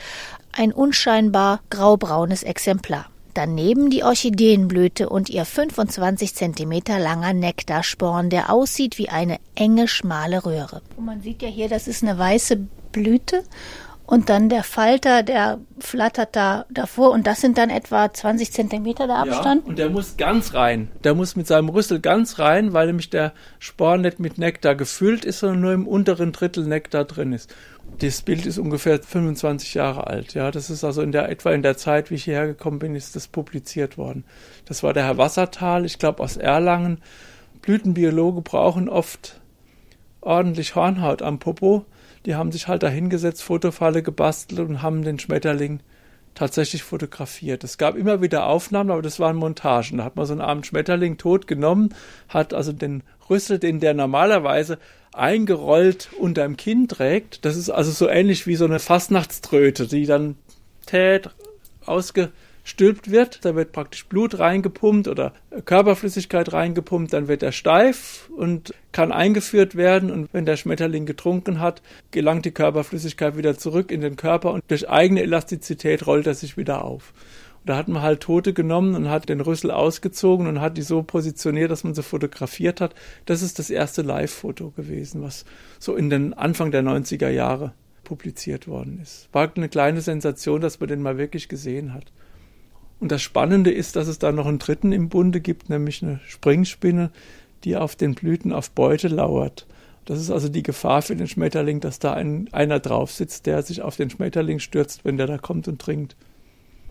Ein 0.53 0.73
unscheinbar 0.73 1.61
graubraunes 1.71 2.43
Exemplar. 2.43 3.07
Daneben 3.35 3.91
die 3.91 4.03
Orchideenblüte 4.03 5.09
und 5.09 5.29
ihr 5.29 5.45
25 5.45 6.35
cm 6.35 6.83
langer 6.99 7.33
Nektarsporn, 7.33 8.31
der 8.31 8.53
aussieht 8.53 8.99
wie 8.99 9.09
eine 9.09 9.39
enge, 9.55 9.89
schmale 9.89 10.45
Röhre. 10.45 10.83
Und 10.97 11.05
man 11.05 11.23
sieht 11.23 11.43
ja 11.43 11.49
hier, 11.49 11.69
das 11.69 11.89
ist 11.89 12.03
eine 12.03 12.19
weiße 12.19 12.57
Blüte 12.93 13.45
und 14.11 14.29
dann 14.29 14.49
der 14.49 14.65
Falter, 14.65 15.23
der 15.23 15.61
flattert 15.79 16.35
da 16.35 16.67
davor 16.69 17.13
und 17.13 17.29
das 17.29 17.41
sind 17.41 17.57
dann 17.57 17.71
etwa 17.71 18.13
20 18.13 18.51
Zentimeter 18.51 19.07
der 19.07 19.19
Abstand. 19.19 19.63
Ja, 19.63 19.69
und 19.69 19.79
der 19.79 19.89
muss 19.89 20.17
ganz 20.17 20.53
rein. 20.53 20.91
Der 21.05 21.15
muss 21.15 21.37
mit 21.37 21.47
seinem 21.47 21.69
Rüssel 21.69 22.01
ganz 22.01 22.41
rein, 22.41 22.73
weil 22.73 22.89
nämlich 22.89 23.11
der 23.11 23.33
Sporn 23.61 24.01
nicht 24.01 24.19
mit 24.19 24.37
Nektar 24.37 24.75
gefüllt 24.75 25.25
ist, 25.25 25.39
sondern 25.39 25.61
nur 25.61 25.73
im 25.73 25.87
unteren 25.87 26.33
Drittel 26.33 26.67
Nektar 26.67 27.05
drin 27.05 27.33
ist. 27.33 27.55
Das 28.01 28.23
Bild 28.23 28.47
ist 28.47 28.59
ungefähr 28.59 29.01
25 29.01 29.75
Jahre 29.75 30.09
alt. 30.09 30.35
Ja, 30.35 30.51
das 30.51 30.71
ist 30.71 30.83
also 30.83 31.03
in 31.03 31.13
der, 31.13 31.29
etwa 31.29 31.53
in 31.53 31.63
der 31.63 31.77
Zeit, 31.77 32.11
wie 32.11 32.17
ich 32.17 32.25
hierher 32.25 32.49
gekommen 32.49 32.81
bin, 32.81 32.97
ist 32.97 33.15
das 33.15 33.29
publiziert 33.29 33.97
worden. 33.97 34.25
Das 34.65 34.83
war 34.83 34.93
der 34.93 35.05
Herr 35.05 35.19
Wassertal, 35.19 35.85
ich 35.85 36.01
glaube 36.01 36.21
aus 36.21 36.37
Erlangen. 36.37 36.99
Blütenbiologe 37.63 38.41
brauchen 38.41 38.89
oft 38.89 39.41
ordentlich 40.21 40.75
Hornhaut 40.75 41.23
am 41.23 41.39
Popo. 41.39 41.85
Die 42.27 42.35
haben 42.35 42.53
sich 42.53 42.69
halt 42.69 42.83
da 42.83 42.89
hingesetzt, 42.89 43.43
Fotofalle 43.43 44.03
gebastelt 44.03 44.61
und 44.61 44.83
haben 44.83 45.03
den 45.03 45.19
Schmetterling 45.19 45.81
tatsächlich 46.35 46.83
fotografiert. 46.83 47.65
Es 47.65 47.79
gab 47.79 47.97
immer 47.97 48.23
wieder 48.23 48.47
Aufnahmen, 48.47 48.91
aber 48.91 49.03
das 49.03 49.19
waren 49.19 49.37
Montagen. 49.37 49.99
Da 49.99 50.05
hat 50.05 50.17
man 50.17 50.27
so 50.27 50.33
einen 50.33 50.41
armen 50.41 50.65
Schmetterling 50.65 51.17
tot 51.17 51.47
genommen, 51.47 51.95
hat 52.29 52.55
also 52.55 52.73
den 52.73 53.03
Rüssel, 53.29 53.59
den 53.59 53.81
der 53.81 53.95
normalerweise 53.95 54.79
eingerollt 55.13 56.09
unterm 56.19 56.57
Kinn 56.57 56.89
trägt. 56.89 57.45
Das 57.45 57.57
ist 57.57 57.71
also 57.71 57.91
so 57.91 58.09
ähnlich 58.09 58.47
wie 58.47 58.57
so 58.57 58.65
eine 58.65 58.79
Fastnachtströte, 58.79 59.87
die 59.87 60.07
dann 60.07 60.37
tät 60.87 61.31
ausgestreckt 61.85 62.35
gestülpt 62.71 63.11
wird. 63.11 63.45
Da 63.45 63.57
wird 63.57 63.73
praktisch 63.73 64.07
Blut 64.07 64.39
reingepumpt 64.39 65.09
oder 65.09 65.33
Körperflüssigkeit 65.65 66.53
reingepumpt, 66.53 67.13
dann 67.13 67.27
wird 67.27 67.43
er 67.43 67.51
steif 67.51 68.31
und 68.37 68.73
kann 68.93 69.11
eingeführt 69.11 69.75
werden. 69.75 70.11
Und 70.11 70.29
wenn 70.33 70.47
der 70.47 70.57
Schmetterling 70.57 71.05
getrunken 71.05 71.59
hat, 71.59 71.83
gelangt 72.13 72.45
die 72.45 72.53
Körperflüssigkeit 72.53 73.37
wieder 73.37 73.59
zurück 73.59 73.91
in 73.91 74.01
den 74.01 74.15
Körper 74.15 74.53
und 74.53 74.63
durch 74.69 74.89
eigene 74.89 75.23
Elastizität 75.23 76.07
rollt 76.07 76.29
er 76.29 76.35
sich 76.35 76.57
wieder 76.57 76.85
auf. 76.85 77.13
Da 77.67 77.77
hat 77.77 77.89
man 77.89 78.03
halt 78.03 78.21
Tote 78.21 78.55
genommen 78.55 78.95
und 78.95 79.11
hat 79.11 79.29
den 79.29 79.41
Rüssel 79.41 79.71
ausgezogen 79.71 80.47
und 80.47 80.61
hat 80.61 80.79
die 80.79 80.83
so 80.83 81.03
positioniert, 81.03 81.71
dass 81.71 81.85
man 81.85 81.95
sie 81.95 82.03
fotografiert 82.03 82.81
hat. 82.81 82.95
Das 83.27 83.43
ist 83.43 83.59
das 83.59 83.69
erste 83.69 84.03
Live-Foto 84.03 84.71
gewesen, 84.71 85.23
was 85.23 85.45
so 85.79 85.95
in 85.97 86.09
den 86.09 86.35
Anfang 86.35 86.71
der 86.71 86.83
90er 86.83 87.29
Jahre 87.29 87.75
publiziert 88.05 88.67
worden 88.67 89.01
ist. 89.03 89.29
War 89.33 89.53
eine 89.55 89.69
kleine 89.69 90.01
Sensation, 90.01 90.61
dass 90.61 90.81
man 90.81 90.89
den 90.89 91.03
mal 91.03 91.19
wirklich 91.19 91.49
gesehen 91.49 91.93
hat. 91.93 92.13
Und 93.01 93.11
das 93.11 93.23
Spannende 93.23 93.71
ist, 93.71 93.97
dass 93.97 94.09
es 94.09 94.19
da 94.19 94.31
noch 94.31 94.47
einen 94.47 94.59
dritten 94.59 94.93
im 94.93 95.09
Bunde 95.09 95.41
gibt, 95.41 95.71
nämlich 95.71 96.03
eine 96.03 96.21
Springspinne, 96.27 97.11
die 97.65 97.77
auf 97.77 97.97
den 97.97 98.15
Blüten 98.15 98.53
auf 98.53 98.71
Beute 98.71 99.09
lauert. 99.09 99.67
Das 100.05 100.21
ist 100.21 100.31
also 100.31 100.49
die 100.49 100.63
Gefahr 100.63 101.03
für 101.03 101.17
den 101.17 101.27
Schmetterling, 101.27 101.81
dass 101.81 101.99
da 101.99 102.13
ein, 102.13 102.49
einer 102.53 102.79
drauf 102.79 103.11
sitzt, 103.13 103.47
der 103.47 103.63
sich 103.63 103.83
auf 103.83 103.97
den 103.97 104.11
Schmetterling 104.11 104.59
stürzt, 104.59 105.05
wenn 105.05 105.17
der 105.17 105.27
da 105.27 105.39
kommt 105.39 105.67
und 105.69 105.81
trinkt. 105.81 106.17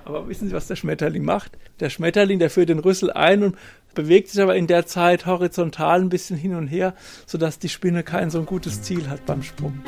Aber 0.06 0.28
wissen 0.28 0.48
Sie, 0.48 0.54
was 0.54 0.68
der 0.68 0.76
Schmetterling 0.76 1.24
macht? 1.24 1.58
Der 1.80 1.90
Schmetterling, 1.90 2.40
der 2.40 2.50
führt 2.50 2.70
den 2.70 2.80
Rüssel 2.80 3.12
ein 3.12 3.44
und 3.44 3.58
bewegt 3.94 4.30
sich 4.30 4.42
aber 4.42 4.56
in 4.56 4.68
der 4.68 4.86
Zeit 4.88 5.26
horizontal 5.26 6.02
ein 6.02 6.10
bisschen 6.10 6.38
hin 6.38 6.56
und 6.56 6.68
her, 6.68 6.96
sodass 7.26 7.60
die 7.60 7.70
Spinne 7.70 8.04
kein 8.04 8.30
so 8.30 8.40
ein 8.40 8.46
gutes 8.46 8.82
Ziel 8.82 9.10
hat 9.10 9.26
beim 9.26 9.44
Sprung. 9.44 9.80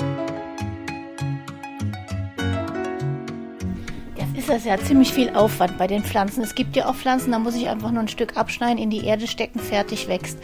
Das 4.52 4.66
ja 4.66 4.78
ziemlich 4.78 5.14
viel 5.14 5.30
Aufwand 5.30 5.78
bei 5.78 5.88
den 5.88 6.04
Pflanzen. 6.04 6.44
Es 6.44 6.56
gibt 6.56 6.76
ja 6.76 6.88
auch 6.88 6.96
Pflanzen, 6.96 7.32
da 7.32 7.40
muss 7.40 7.56
ich 7.56 7.70
einfach 7.70 7.90
nur 7.92 8.02
ein 8.02 8.10
Stück 8.10 8.36
abschneiden, 8.36 8.78
in 8.78 8.90
die 8.90 9.06
Erde 9.06 9.26
stecken, 9.26 9.60
fertig 9.60 10.10
wächst. 10.10 10.38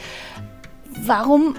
Warum 1.05 1.55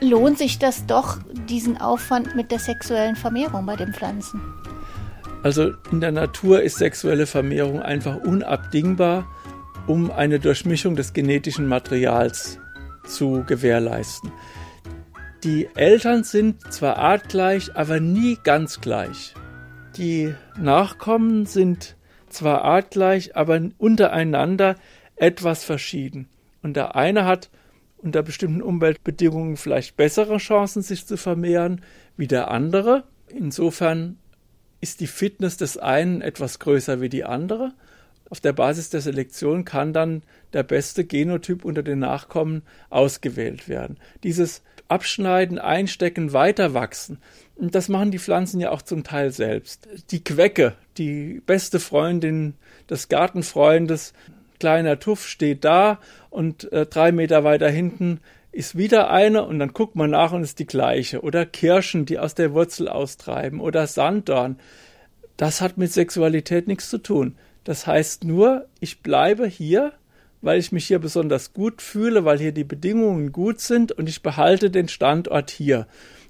lohnt 0.00 0.36
sich 0.36 0.58
das 0.58 0.84
doch, 0.84 1.18
diesen 1.48 1.80
Aufwand 1.80 2.36
mit 2.36 2.50
der 2.50 2.58
sexuellen 2.58 3.16
Vermehrung 3.16 3.64
bei 3.64 3.76
den 3.76 3.94
Pflanzen? 3.94 4.42
Also 5.42 5.72
in 5.90 6.00
der 6.00 6.12
Natur 6.12 6.60
ist 6.60 6.76
sexuelle 6.76 7.26
Vermehrung 7.26 7.80
einfach 7.80 8.16
unabdingbar, 8.16 9.26
um 9.86 10.10
eine 10.10 10.38
Durchmischung 10.40 10.96
des 10.96 11.14
genetischen 11.14 11.66
Materials 11.66 12.58
zu 13.06 13.42
gewährleisten. 13.46 14.30
Die 15.44 15.68
Eltern 15.76 16.24
sind 16.24 16.72
zwar 16.72 16.98
artgleich, 16.98 17.74
aber 17.74 18.00
nie 18.00 18.36
ganz 18.42 18.80
gleich. 18.80 19.34
Die 19.98 20.32
Nachkommen 20.56 21.44
sind 21.44 21.96
zwar 22.28 22.62
artgleich, 22.62 23.34
aber 23.34 23.60
untereinander 23.78 24.76
etwas 25.16 25.64
verschieden. 25.64 26.28
Und 26.62 26.76
der 26.76 26.94
eine 26.94 27.24
hat 27.24 27.50
unter 27.96 28.22
bestimmten 28.22 28.62
Umweltbedingungen 28.62 29.56
vielleicht 29.56 29.96
bessere 29.96 30.36
Chancen, 30.36 30.82
sich 30.82 31.04
zu 31.04 31.16
vermehren, 31.16 31.80
wie 32.16 32.28
der 32.28 32.48
andere. 32.48 33.04
Insofern 33.28 34.18
ist 34.80 35.00
die 35.00 35.08
Fitness 35.08 35.56
des 35.56 35.78
einen 35.78 36.20
etwas 36.20 36.60
größer 36.60 37.00
wie 37.00 37.08
die 37.08 37.24
andere. 37.24 37.72
Auf 38.30 38.40
der 38.40 38.52
Basis 38.52 38.90
der 38.90 39.00
Selektion 39.00 39.64
kann 39.64 39.92
dann 39.92 40.22
der 40.52 40.62
beste 40.62 41.04
Genotyp 41.04 41.64
unter 41.64 41.82
den 41.82 41.98
Nachkommen 41.98 42.62
ausgewählt 42.88 43.68
werden. 43.68 43.98
Dieses 44.22 44.62
Abschneiden, 44.88 45.58
Einstecken, 45.58 46.32
Weiterwachsen, 46.32 47.18
das 47.56 47.88
machen 47.88 48.10
die 48.10 48.18
Pflanzen 48.18 48.60
ja 48.60 48.70
auch 48.70 48.82
zum 48.82 49.04
Teil 49.04 49.32
selbst. 49.32 49.88
Die 50.10 50.22
Quecke, 50.22 50.74
die 50.96 51.42
beste 51.44 51.80
Freundin 51.80 52.54
des 52.88 53.08
Gartenfreundes, 53.08 54.12
kleiner 54.60 54.98
Tuff 54.98 55.26
steht 55.26 55.64
da 55.64 55.98
und 56.30 56.72
äh, 56.72 56.86
drei 56.86 57.12
Meter 57.12 57.44
weiter 57.44 57.68
hinten 57.68 58.20
ist 58.52 58.76
wieder 58.76 59.10
eine 59.10 59.44
und 59.44 59.58
dann 59.58 59.72
guckt 59.72 59.94
man 59.94 60.10
nach 60.10 60.32
und 60.32 60.42
ist 60.42 60.58
die 60.58 60.66
gleiche. 60.66 61.20
Oder 61.22 61.46
Kirschen, 61.46 62.06
die 62.06 62.18
aus 62.18 62.34
der 62.34 62.54
Wurzel 62.54 62.88
austreiben. 62.88 63.60
Oder 63.60 63.86
Sanddorn. 63.86 64.58
Das 65.36 65.60
hat 65.60 65.78
mit 65.78 65.92
Sexualität 65.92 66.66
nichts 66.66 66.88
zu 66.90 66.98
tun. 66.98 67.36
Das 67.64 67.86
heißt 67.86 68.24
nur, 68.24 68.66
ich 68.80 69.02
bleibe 69.02 69.46
hier, 69.46 69.92
weil 70.40 70.58
ich 70.58 70.72
mich 70.72 70.86
hier 70.86 70.98
besonders 70.98 71.52
gut 71.52 71.82
fühle, 71.82 72.24
weil 72.24 72.38
hier 72.38 72.52
die 72.52 72.64
Bedingungen 72.64 73.32
gut 73.32 73.60
sind 73.60 73.92
und 73.92 74.08
ich 74.08 74.22
behalte 74.22 74.70
den 74.70 74.88
Standort 74.88 75.50
hier. 75.50 75.86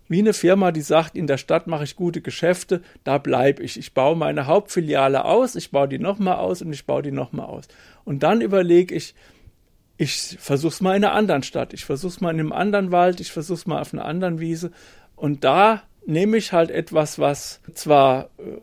Wie 0.09 0.21
eine 0.21 0.33
Firma, 0.33 0.73
die 0.73 0.81
sagt, 0.81 1.17
in 1.17 1.27
der 1.27 1.37
Stadt 1.37 1.67
mache 1.67 1.85
ich 1.85 1.95
gute 1.95 2.23
Geschäfte, 2.23 2.81
da 3.05 3.19
bleibe 3.19 3.63
ich. 3.63 3.79
Ich 3.79 3.93
baue 3.93 4.17
meine 4.17 4.47
Hauptfiliale 4.47 5.27
aus, 5.27 5.55
ich 5.55 5.71
baue 5.71 5.89
die 5.89 5.99
nochmal 5.99 6.37
aus 6.37 6.63
und 6.63 6.73
ich 6.73 6.87
baue 6.87 7.03
die 7.03 7.13
nochmal 7.13 7.47
aus. 7.47 7.69
Und 8.05 8.23
dann 8.23 8.41
überlege 8.41 8.95
ich, 8.95 9.15
ich 9.99 10.39
versuch's 10.41 10.81
mal 10.81 10.97
in 10.97 11.05
einer 11.05 11.13
anderen 11.13 11.43
Stadt, 11.43 11.75
ich 11.75 11.85
versuch's 11.85 12.23
mal 12.23 12.31
in 12.31 12.41
einem 12.41 12.53
anderen 12.53 12.91
Wald, 12.91 13.21
ich 13.21 13.31
versuch's 13.31 13.67
mal 13.67 13.81
auf 13.81 13.93
einer 13.93 14.07
anderen 14.07 14.41
Wiese. 14.41 14.71
Und 15.15 15.45
da 15.45 15.83
nehme 16.07 16.39
ich 16.39 16.53
halt 16.53 16.71
etwas, 16.71 17.19
was 17.19 17.61
zwar 17.75 18.31
äh, 18.39 18.61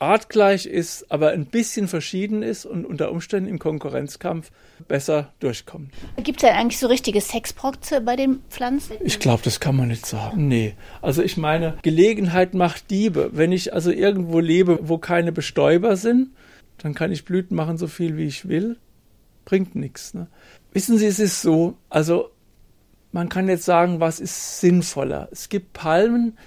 artgleich 0.00 0.66
ist, 0.66 1.10
aber 1.10 1.30
ein 1.30 1.46
bisschen 1.46 1.88
verschieden 1.88 2.42
ist 2.42 2.64
und 2.64 2.84
unter 2.84 3.12
Umständen 3.12 3.48
im 3.48 3.58
Konkurrenzkampf 3.58 4.50
besser 4.88 5.32
durchkommt. 5.40 5.92
Gibt 6.22 6.42
es 6.42 6.48
denn 6.48 6.56
eigentlich 6.56 6.78
so 6.78 6.86
richtige 6.86 7.20
Sexprotze 7.20 8.00
bei 8.00 8.16
den 8.16 8.40
Pflanzen? 8.50 8.96
Ich 9.04 9.18
glaube, 9.18 9.42
das 9.44 9.60
kann 9.60 9.76
man 9.76 9.88
nicht 9.88 10.06
sagen. 10.06 10.48
Nee. 10.48 10.74
Also 11.02 11.22
ich 11.22 11.36
meine, 11.36 11.76
Gelegenheit 11.82 12.54
macht 12.54 12.90
Diebe. 12.90 13.30
Wenn 13.32 13.52
ich 13.52 13.74
also 13.74 13.90
irgendwo 13.90 14.40
lebe, 14.40 14.78
wo 14.82 14.98
keine 14.98 15.32
Bestäuber 15.32 15.96
sind, 15.96 16.30
dann 16.78 16.94
kann 16.94 17.12
ich 17.12 17.24
Blüten 17.24 17.56
machen, 17.56 17.76
so 17.76 17.86
viel 17.86 18.16
wie 18.16 18.26
ich 18.26 18.48
will. 18.48 18.76
Bringt 19.44 19.74
nichts. 19.74 20.14
Ne? 20.14 20.28
Wissen 20.72 20.98
Sie, 20.98 21.06
es 21.06 21.18
ist 21.18 21.42
so, 21.42 21.76
also 21.90 22.30
man 23.12 23.28
kann 23.28 23.48
jetzt 23.48 23.64
sagen, 23.64 24.00
was 24.00 24.20
ist 24.20 24.60
sinnvoller? 24.60 25.28
Es 25.30 25.48
gibt 25.48 25.72
Palmen, 25.72 26.38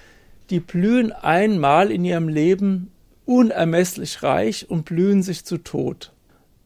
die 0.50 0.60
blühen 0.60 1.12
einmal 1.12 1.90
in 1.90 2.04
ihrem 2.04 2.28
Leben 2.28 2.90
unermesslich 3.26 4.22
reich 4.22 4.68
und 4.68 4.84
blühen 4.84 5.22
sich 5.22 5.44
zu 5.44 5.58
Tod. 5.58 6.12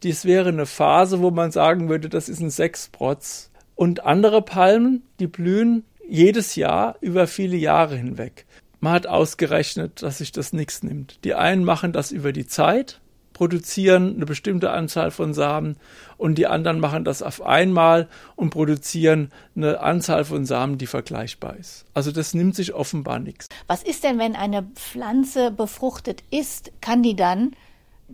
Dies 0.03 0.25
wäre 0.25 0.51
eine 0.51 0.67
Phase, 0.67 1.21
wo 1.21 1.31
man 1.31 1.51
sagen 1.51 1.89
würde, 1.89 2.09
das 2.09 2.29
ist 2.29 2.41
ein 2.41 2.51
Sechsprotz. 2.51 3.51
Und 3.75 4.05
andere 4.05 4.43
Palmen, 4.43 5.03
die 5.21 5.27
blühen 5.27 5.85
jedes 6.09 6.57
Jahr 6.57 6.97
über 7.01 7.27
viele 7.27 7.57
Jahre 7.57 7.97
hinweg. 7.97 8.47
Man 8.81 8.93
hat 8.93 9.07
ausgerechnet, 9.07 10.03
dass 10.03 10.19
sich 10.19 10.33
das 10.33 10.53
nichts 10.53 10.83
nimmt. 10.83 11.25
Die 11.25 11.35
einen 11.35 11.65
machen 11.65 11.93
das 11.93 12.13
über 12.13 12.33
die 12.33 12.47
Zeit, 12.47 13.01
produzieren 13.39 14.17
eine 14.17 14.27
bestimmte 14.27 14.73
Anzahl 14.73 15.13
von 15.13 15.33
Samen 15.33 15.77
und 16.17 16.39
die 16.39 16.49
anderen 16.49 16.81
machen 16.81 17.05
das 17.05 17.23
auf 17.23 17.41
einmal 17.41 18.09
und 18.35 18.51
produzieren 18.51 19.31
eine 19.55 19.79
Anzahl 19.79 20.25
von 20.25 20.45
Samen, 20.45 20.77
die 20.77 20.89
vergleichbar 20.89 21.57
ist. 21.57 21.85
Also 21.95 22.11
das 22.11 22.35
nimmt 22.35 22.57
sich 22.57 22.75
offenbar 22.75 23.21
nichts. 23.21 23.49
Was 23.69 23.85
ist 23.85 24.03
denn, 24.03 24.19
wenn 24.19 24.35
eine 24.35 24.65
Pflanze 24.75 25.53
befruchtet 25.53 26.25
ist? 26.33 26.73
Kann 26.81 27.05
die 27.05 27.15
dann 27.15 27.53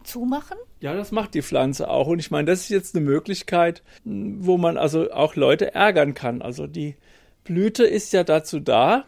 zumachen? 0.02 0.58
Ja, 0.80 0.94
das 0.94 1.10
macht 1.10 1.32
die 1.32 1.40
Pflanze 1.40 1.88
auch. 1.88 2.08
Und 2.08 2.18
ich 2.18 2.30
meine, 2.30 2.44
das 2.44 2.60
ist 2.60 2.68
jetzt 2.68 2.94
eine 2.94 3.02
Möglichkeit, 3.02 3.82
wo 4.04 4.58
man 4.58 4.76
also 4.76 5.10
auch 5.10 5.36
Leute 5.36 5.74
ärgern 5.74 6.12
kann. 6.12 6.42
Also 6.42 6.66
die 6.66 6.96
Blüte 7.44 7.84
ist 7.84 8.12
ja 8.12 8.24
dazu 8.24 8.60
da, 8.60 9.06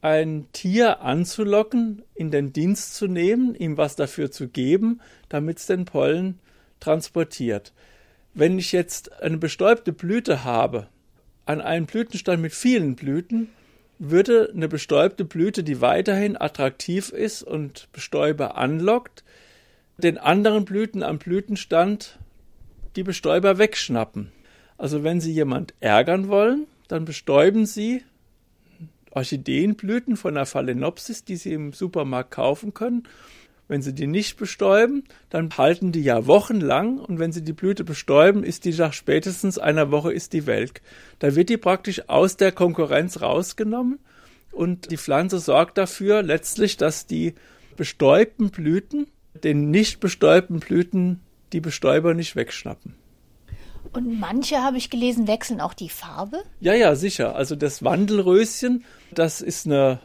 ein 0.00 0.46
Tier 0.52 1.00
anzulocken, 1.00 2.02
in 2.14 2.30
den 2.30 2.52
Dienst 2.52 2.94
zu 2.94 3.08
nehmen, 3.08 3.54
ihm 3.54 3.76
was 3.76 3.96
dafür 3.96 4.30
zu 4.30 4.48
geben, 4.48 5.00
damit 5.28 5.58
es 5.58 5.66
den 5.66 5.84
Pollen 5.84 6.38
transportiert. 6.80 7.72
Wenn 8.34 8.58
ich 8.58 8.72
jetzt 8.72 9.20
eine 9.22 9.38
bestäubte 9.38 9.92
Blüte 9.92 10.44
habe, 10.44 10.88
an 11.46 11.60
einem 11.60 11.86
Blütenstand 11.86 12.40
mit 12.40 12.52
vielen 12.52 12.94
Blüten, 12.94 13.48
würde 13.98 14.52
eine 14.54 14.68
bestäubte 14.68 15.24
Blüte, 15.24 15.64
die 15.64 15.80
weiterhin 15.80 16.40
attraktiv 16.40 17.08
ist 17.08 17.42
und 17.42 17.88
Bestäuber 17.92 18.56
anlockt, 18.56 19.24
den 19.96 20.18
anderen 20.18 20.64
Blüten 20.64 21.02
am 21.02 21.18
Blütenstand 21.18 22.18
die 22.94 23.02
Bestäuber 23.02 23.58
wegschnappen. 23.58 24.30
Also 24.76 25.02
wenn 25.02 25.20
Sie 25.20 25.32
jemand 25.32 25.74
ärgern 25.80 26.28
wollen, 26.28 26.68
dann 26.86 27.04
bestäuben 27.04 27.66
Sie 27.66 28.04
Orchideenblüten 29.10 30.16
von 30.16 30.34
der 30.34 30.46
Phalaenopsis, 30.46 31.24
die 31.24 31.36
Sie 31.36 31.52
im 31.52 31.72
Supermarkt 31.72 32.30
kaufen 32.30 32.74
können. 32.74 33.08
Wenn 33.68 33.82
Sie 33.82 33.94
die 33.94 34.06
nicht 34.06 34.38
bestäuben, 34.38 35.04
dann 35.28 35.50
halten 35.56 35.92
die 35.92 36.02
ja 36.02 36.26
wochenlang 36.26 36.98
und 36.98 37.18
wenn 37.18 37.32
Sie 37.32 37.42
die 37.42 37.52
Blüte 37.52 37.84
bestäuben, 37.84 38.42
ist 38.42 38.64
die 38.64 38.72
nach 38.72 38.94
spätestens 38.94 39.58
einer 39.58 39.90
Woche 39.90 40.12
ist 40.12 40.32
die 40.32 40.46
welk. 40.46 40.80
Da 41.18 41.34
wird 41.34 41.50
die 41.50 41.58
praktisch 41.58 42.08
aus 42.08 42.36
der 42.36 42.52
Konkurrenz 42.52 43.20
rausgenommen 43.20 43.98
und 44.52 44.90
die 44.90 44.96
Pflanze 44.96 45.38
sorgt 45.38 45.76
dafür 45.76 46.22
letztlich, 46.22 46.78
dass 46.78 47.06
die 47.06 47.34
bestäubten 47.76 48.50
Blüten 48.50 49.06
den 49.44 49.70
nicht 49.70 50.00
bestäubten 50.00 50.60
Blüten 50.60 51.20
die 51.52 51.60
Bestäuber 51.60 52.14
nicht 52.14 52.36
wegschnappen. 52.36 52.94
Und 53.92 54.20
manche, 54.20 54.62
habe 54.62 54.76
ich 54.76 54.90
gelesen, 54.90 55.26
wechseln 55.28 55.60
auch 55.60 55.72
die 55.72 55.88
Farbe? 55.88 56.42
Ja, 56.60 56.74
ja, 56.74 56.94
sicher. 56.94 57.36
Also 57.36 57.56
das 57.56 57.82
Wandelröschen, 57.82 58.84
das 59.12 59.40
ist 59.40 59.66
eine 59.66 60.00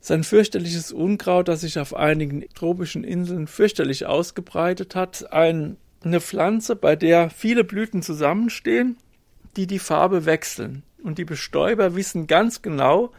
ist 0.00 0.10
ein 0.10 0.24
fürchterliches 0.24 0.92
Unkraut, 0.92 1.48
das 1.48 1.60
sich 1.60 1.78
auf 1.78 1.94
einigen 1.94 2.48
tropischen 2.54 3.04
Inseln 3.04 3.46
fürchterlich 3.46 4.06
ausgebreitet 4.06 4.94
hat. 4.94 5.30
Ein, 5.32 5.76
eine 6.02 6.20
Pflanze, 6.20 6.74
bei 6.74 6.96
der 6.96 7.28
viele 7.28 7.64
Blüten 7.64 8.02
zusammenstehen, 8.02 8.96
die 9.56 9.66
die 9.66 9.78
Farbe 9.78 10.24
wechseln. 10.24 10.82
Und 11.02 11.18
die 11.18 11.24
Bestäuber 11.24 11.94
wissen 11.96 12.26
ganz 12.26 12.62
genau, 12.62 13.12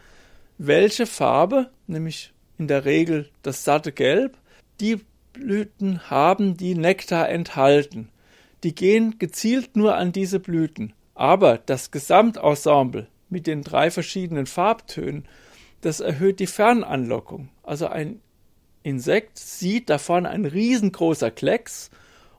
welche 0.58 1.06
Farbe, 1.06 1.70
nämlich 1.86 2.32
in 2.58 2.66
der 2.68 2.84
Regel 2.84 3.30
das 3.42 3.64
satte 3.64 3.92
Gelb, 3.92 4.36
die 4.80 5.00
Blüten 5.32 6.10
haben, 6.10 6.56
die 6.56 6.74
Nektar 6.74 7.28
enthalten. 7.28 8.08
Die 8.64 8.74
gehen 8.74 9.18
gezielt 9.18 9.76
nur 9.76 9.96
an 9.96 10.12
diese 10.12 10.40
Blüten. 10.40 10.92
Aber 11.14 11.58
das 11.58 11.90
Gesamtensemble 11.90 13.06
mit 13.32 13.46
den 13.46 13.62
drei 13.62 13.90
verschiedenen 13.90 14.46
Farbtönen, 14.46 15.24
das 15.80 15.98
erhöht 16.00 16.38
die 16.38 16.46
Fernanlockung. 16.46 17.48
Also 17.62 17.88
ein 17.88 18.20
Insekt 18.84 19.38
sieht 19.38 19.90
davon 19.90 20.26
ein 20.26 20.44
riesengroßer 20.44 21.30
Klecks 21.30 21.90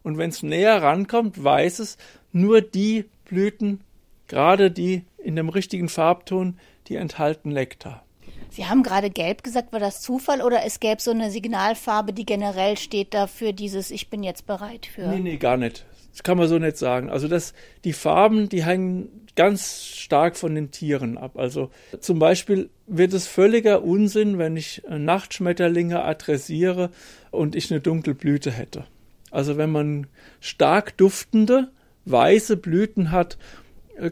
und 0.03 0.17
wenn 0.17 0.29
es 0.29 0.43
näher 0.43 0.81
rankommt, 0.81 1.43
weiß 1.43 1.79
es, 1.79 1.97
nur 2.31 2.61
die 2.61 3.05
Blüten, 3.25 3.81
gerade 4.27 4.71
die 4.71 5.03
in 5.17 5.35
dem 5.35 5.49
richtigen 5.49 5.89
Farbton, 5.89 6.59
die 6.87 6.95
enthalten 6.95 7.49
Nektar. 7.49 8.03
Sie 8.49 8.67
haben 8.67 8.83
gerade 8.83 9.09
gelb 9.09 9.43
gesagt, 9.43 9.73
war 9.73 9.79
das 9.79 10.01
Zufall 10.01 10.41
oder 10.41 10.63
es 10.63 10.79
gäbe 10.79 11.01
so 11.01 11.09
eine 11.09 11.31
Signalfarbe, 11.31 12.13
die 12.13 12.25
generell 12.25 12.77
steht 12.77 13.13
dafür 13.15 13.51
dieses 13.51 13.89
Ich 13.89 14.09
bin 14.09 14.21
jetzt 14.21 14.45
bereit 14.45 14.85
für? 14.85 15.07
Nee, 15.07 15.21
nee, 15.21 15.37
gar 15.37 15.57
nicht. 15.57 15.85
Das 16.13 16.23
kann 16.23 16.37
man 16.37 16.47
so 16.47 16.59
nicht 16.59 16.77
sagen. 16.77 17.09
Also 17.09 17.27
das, 17.27 17.53
die 17.83 17.93
Farben, 17.93 18.47
die 18.47 18.63
hängen 18.63 19.09
ganz 19.35 19.83
stark 19.83 20.37
von 20.37 20.53
den 20.53 20.69
Tieren 20.71 21.17
ab. 21.17 21.37
Also 21.37 21.71
zum 21.99 22.19
Beispiel 22.19 22.69
wird 22.85 23.13
es 23.13 23.27
völliger 23.27 23.83
Unsinn, 23.83 24.37
wenn 24.37 24.55
ich 24.55 24.83
Nachtschmetterlinge 24.87 26.03
adressiere 26.03 26.91
und 27.31 27.55
ich 27.55 27.71
eine 27.71 27.81
dunkle 27.81 28.13
Blüte 28.13 28.51
hätte. 28.51 28.85
Also 29.31 29.57
wenn 29.57 29.71
man 29.71 30.07
stark 30.39 30.95
duftende, 30.97 31.69
weiße 32.05 32.57
Blüten 32.57 33.11
hat, 33.11 33.39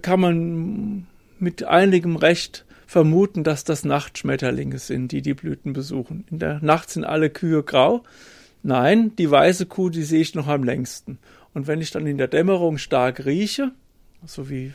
kann 0.01 0.19
man 0.19 1.07
mit 1.37 1.63
einigem 1.63 2.15
Recht 2.15 2.65
vermuten, 2.87 3.43
dass 3.43 3.63
das 3.63 3.85
Nachtschmetterlinge 3.85 4.79
sind, 4.79 5.11
die 5.11 5.21
die 5.21 5.35
Blüten 5.35 5.73
besuchen. 5.73 6.25
In 6.31 6.39
der 6.39 6.59
Nacht 6.61 6.89
sind 6.89 7.05
alle 7.05 7.29
Kühe 7.29 7.63
grau. 7.63 8.03
Nein, 8.63 9.15
die 9.15 9.29
weiße 9.29 9.65
Kuh, 9.65 9.89
die 9.89 10.03
sehe 10.03 10.21
ich 10.21 10.35
noch 10.35 10.47
am 10.47 10.63
längsten. 10.63 11.19
Und 11.53 11.67
wenn 11.67 11.81
ich 11.81 11.91
dann 11.91 12.07
in 12.07 12.17
der 12.17 12.27
Dämmerung 12.27 12.77
stark 12.77 13.25
rieche, 13.25 13.71
so 14.25 14.49
wie 14.49 14.73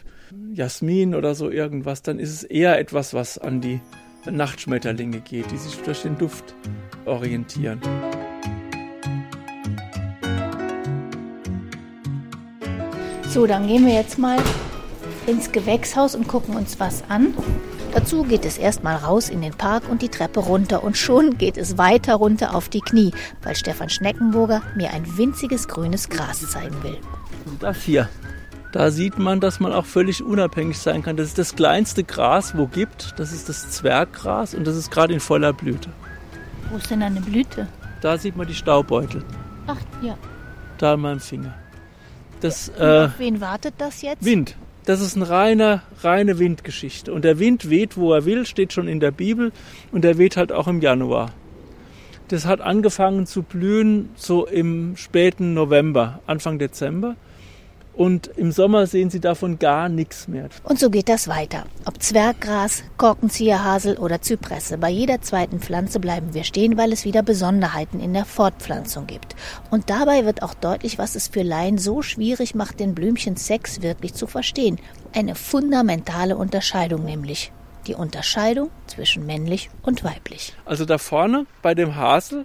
Jasmin 0.53 1.15
oder 1.15 1.35
so 1.35 1.51
irgendwas, 1.51 2.03
dann 2.03 2.19
ist 2.19 2.31
es 2.31 2.43
eher 2.43 2.79
etwas, 2.79 3.15
was 3.15 3.39
an 3.39 3.61
die 3.61 3.81
Nachtschmetterlinge 4.31 5.21
geht, 5.21 5.51
die 5.51 5.57
sich 5.57 5.77
durch 5.83 6.03
den 6.03 6.19
Duft 6.19 6.55
orientieren. 7.05 7.81
So, 13.29 13.47
dann 13.47 13.67
gehen 13.67 13.87
wir 13.87 13.95
jetzt 13.95 14.19
mal 14.19 14.39
ins 15.27 15.53
Gewächshaus 15.53 16.15
und 16.15 16.27
gucken 16.27 16.57
uns 16.57 16.81
was 16.81 17.09
an. 17.09 17.35
Dazu 17.97 18.25
geht 18.25 18.45
es 18.45 18.59
erstmal 18.59 18.97
raus 18.97 19.31
in 19.31 19.41
den 19.41 19.55
Park 19.55 19.89
und 19.89 20.03
die 20.03 20.11
Treppe 20.11 20.41
runter 20.41 20.85
und 20.85 20.99
schon 20.99 21.39
geht 21.39 21.57
es 21.57 21.79
weiter 21.79 22.17
runter 22.17 22.55
auf 22.55 22.69
die 22.69 22.83
Knie, 22.83 23.13
weil 23.43 23.57
Stefan 23.57 23.89
Schneckenburger 23.89 24.61
mir 24.77 24.93
ein 24.93 25.17
winziges 25.17 25.67
grünes 25.67 26.11
Gras 26.11 26.47
zeigen 26.51 26.83
will. 26.83 26.99
Das 27.59 27.81
hier, 27.81 28.11
da 28.71 28.91
sieht 28.91 29.19
man, 29.19 29.41
dass 29.41 29.61
man 29.61 29.73
auch 29.73 29.87
völlig 29.87 30.23
unabhängig 30.23 30.79
sein 30.79 31.03
kann. 31.03 31.17
Das 31.17 31.29
ist 31.29 31.39
das 31.39 31.57
kleinste 31.57 32.05
Gras, 32.05 32.55
wo 32.55 32.67
gibt. 32.67 33.15
Das 33.17 33.33
ist 33.33 33.49
das 33.49 33.71
Zwerggras 33.71 34.53
und 34.53 34.67
das 34.67 34.77
ist 34.77 34.91
gerade 34.91 35.15
in 35.15 35.21
voller 35.21 35.55
Blüte. 35.55 35.89
Wo 36.69 36.77
ist 36.77 36.91
denn 36.91 37.03
eine 37.03 37.23
Blüte? 37.23 37.67
Da 38.03 38.19
sieht 38.19 38.37
man 38.37 38.47
die 38.47 38.55
Staubbeutel. 38.55 39.25
Ach, 39.69 39.81
ja. 40.03 40.19
Da 40.77 40.93
an 40.93 41.01
meinem 41.01 41.21
Finger. 41.21 41.55
Das, 42.41 42.69
äh, 42.79 43.07
auf 43.07 43.19
wen 43.19 43.41
wartet 43.41 43.77
das 43.79 44.03
jetzt? 44.03 44.23
Wind. 44.23 44.55
Das 44.87 45.01
ist 45.01 45.17
eine 45.17 45.29
reine, 45.29 45.83
reine 46.03 46.39
Windgeschichte. 46.39 47.13
Und 47.13 47.25
der 47.25 47.41
Wind 47.41 47.69
weht, 47.69 47.97
wo 47.97 48.13
er 48.13 48.25
will, 48.25 48.47
steht 48.47 48.73
schon 48.73 48.87
in 48.87 49.01
der 49.01 49.11
Bibel. 49.11 49.53
Und 49.91 50.05
er 50.05 50.17
weht 50.17 50.37
halt 50.37 50.53
auch 50.53 50.69
im 50.69 50.81
Januar. 50.81 51.33
Das 52.29 52.47
hat 52.47 52.61
angefangen 52.61 53.27
zu 53.27 53.43
blühen 53.43 54.11
so 54.15 54.47
im 54.47 54.97
späten 54.97 55.55
November, 55.55 56.21
Anfang 56.27 56.59
Dezember 56.59 57.17
und 57.97 58.27
im 58.37 58.53
Sommer 58.53 58.87
sehen 58.87 59.09
Sie 59.09 59.21
davon 59.21 59.59
gar 59.59 59.89
nichts 59.89 60.29
mehr. 60.29 60.51
Und 60.65 60.79
so 60.79 60.91
geht 60.91 61.09
das 61.09 61.29
weiter. 61.29 61.65
Ob 61.87 62.03
Zwerggras, 62.03 62.85
Korkenzieherhasel 62.99 63.97
oder 63.97 64.21
Zypresse, 64.21 64.77
bei 64.77 64.91
jeder 64.91 65.23
zweiten 65.23 65.61
Pflanze 65.61 65.99
bleiben 65.99 66.35
wir 66.35 66.45
stehen, 66.45 66.77
weil 66.77 66.93
es 66.93 67.07
wieder 67.07 67.23
Besonderheiten 67.23 67.99
in 67.99 68.13
der 68.13 68.27
Fortpflanzung 68.27 69.07
gibt. 69.07 69.35
Und 69.71 69.89
dabei 69.89 70.27
wird 70.27 70.43
auch 70.43 70.53
deutlich, 70.53 70.99
was 70.99 71.15
es 71.15 71.29
für 71.29 71.41
Laien 71.41 71.79
so 71.79 72.03
schwierig 72.03 72.55
macht, 72.55 72.81
den 72.81 72.95
Blümchen 72.95 73.37
Sex 73.37 73.81
wirklich 73.81 74.13
zu 74.13 74.27
verstehen. 74.27 74.79
Eine 75.15 75.35
fundamentale 75.35 76.37
Unterscheidung 76.37 77.03
nämlich. 77.03 77.51
Die 77.87 77.95
Unterscheidung 77.95 78.71
zwischen 78.89 79.25
männlich 79.25 79.71
und 79.81 80.05
weiblich. 80.05 80.55
Also 80.67 80.85
da 80.85 80.99
vorne 80.99 81.47
bei 81.63 81.75
dem 81.75 81.97
Hasel, 81.97 82.45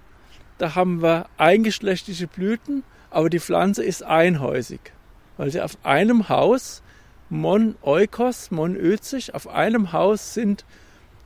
da 0.60 0.76
haben 0.76 1.02
wir 1.02 1.26
eingeschlechtliche 1.38 2.28
Blüten, 2.28 2.84
aber 3.10 3.30
die 3.30 3.40
Pflanze 3.40 3.84
ist 3.84 4.04
einhäusig 4.04 4.94
weil 5.42 5.50
sie 5.50 5.62
auf 5.62 5.76
einem 5.82 6.30
Haus, 6.30 6.84
Mon 7.32 7.74
Eukos, 7.82 8.52
Mon 8.52 8.76
Özig, 8.76 9.34
auf 9.34 9.48
einem 9.48 9.92
Haus 9.92 10.36
sind 10.36 10.66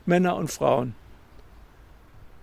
Männer 0.06 0.38
und 0.38 0.50
Frauen. 0.50 0.96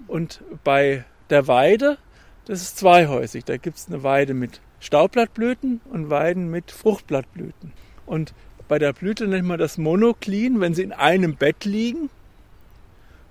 Und 0.07 0.43
bei 0.65 1.07
der 1.31 1.49
Weide, 1.49 1.97
das 2.45 2.61
ist 2.61 2.77
zweihäusig. 2.77 3.47
Da 3.47 3.57
gibt 3.57 3.79
es 3.79 3.89
eine 3.89 4.03
Weide 4.03 4.35
mit 4.35 4.61
Staubblattblüten 4.81 5.81
und 5.91 6.11
Weiden 6.11 6.51
mit 6.51 6.71
Fruchtblattblüten. 6.71 7.73
Und 8.05 8.35
bei 8.69 8.79
der 8.79 8.93
Blüte 8.93 9.27
nennt 9.27 9.49
man 9.49 9.59
das 9.59 9.79
Monoklin, 9.79 10.61
wenn 10.61 10.75
sie 10.75 10.83
in 10.83 10.93
einem 10.93 11.37
Bett 11.37 11.65
liegen. 11.65 12.11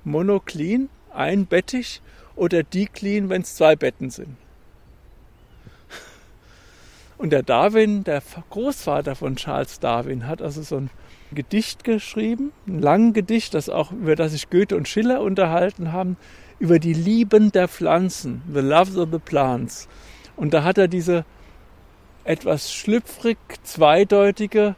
Monoklin, 0.03 0.89
einbettig, 1.13 2.01
oder 2.35 2.63
Diklin, 2.63 3.29
wenn 3.29 3.43
es 3.43 3.53
zwei 3.53 3.75
Betten 3.75 4.09
sind. 4.09 4.35
Und 7.21 7.29
der 7.29 7.43
Darwin, 7.43 8.03
der 8.03 8.23
Großvater 8.49 9.13
von 9.15 9.35
Charles 9.35 9.79
Darwin, 9.79 10.25
hat 10.25 10.41
also 10.41 10.63
so 10.63 10.77
ein 10.77 10.89
Gedicht 11.31 11.83
geschrieben, 11.83 12.51
ein 12.65 12.79
langes 12.79 13.13
Gedicht, 13.13 13.53
das 13.53 13.69
auch, 13.69 13.91
über 13.91 14.15
das 14.15 14.31
sich 14.31 14.49
Goethe 14.49 14.75
und 14.75 14.87
Schiller 14.87 15.21
unterhalten 15.21 15.91
haben, 15.91 16.17
über 16.57 16.79
die 16.79 16.95
Lieben 16.95 17.51
der 17.51 17.67
Pflanzen, 17.67 18.41
The 18.51 18.61
Loves 18.61 18.97
of 18.97 19.09
the 19.11 19.19
Plants. 19.19 19.87
Und 20.35 20.55
da 20.55 20.63
hat 20.63 20.79
er 20.79 20.87
diese 20.87 21.23
etwas 22.23 22.73
schlüpfrig 22.73 23.37
zweideutige 23.61 24.75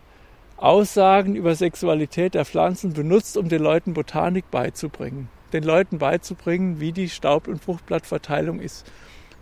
Aussagen 0.58 1.38
über 1.38 1.56
Sexualität 1.56 2.34
der 2.34 2.44
Pflanzen 2.44 2.92
benutzt, 2.92 3.38
um 3.38 3.48
den 3.48 3.64
Leuten 3.64 3.94
Botanik 3.94 4.52
beizubringen. 4.52 5.30
Den 5.54 5.64
Leuten 5.64 5.98
beizubringen, 5.98 6.82
wie 6.82 6.92
die 6.92 7.08
Staub- 7.08 7.48
und 7.48 7.64
Fruchtblattverteilung 7.64 8.60
ist. 8.60 8.86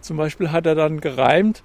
Zum 0.02 0.18
Beispiel 0.18 0.52
hat 0.52 0.68
er 0.68 0.76
dann 0.76 1.02
gereimt, 1.02 1.64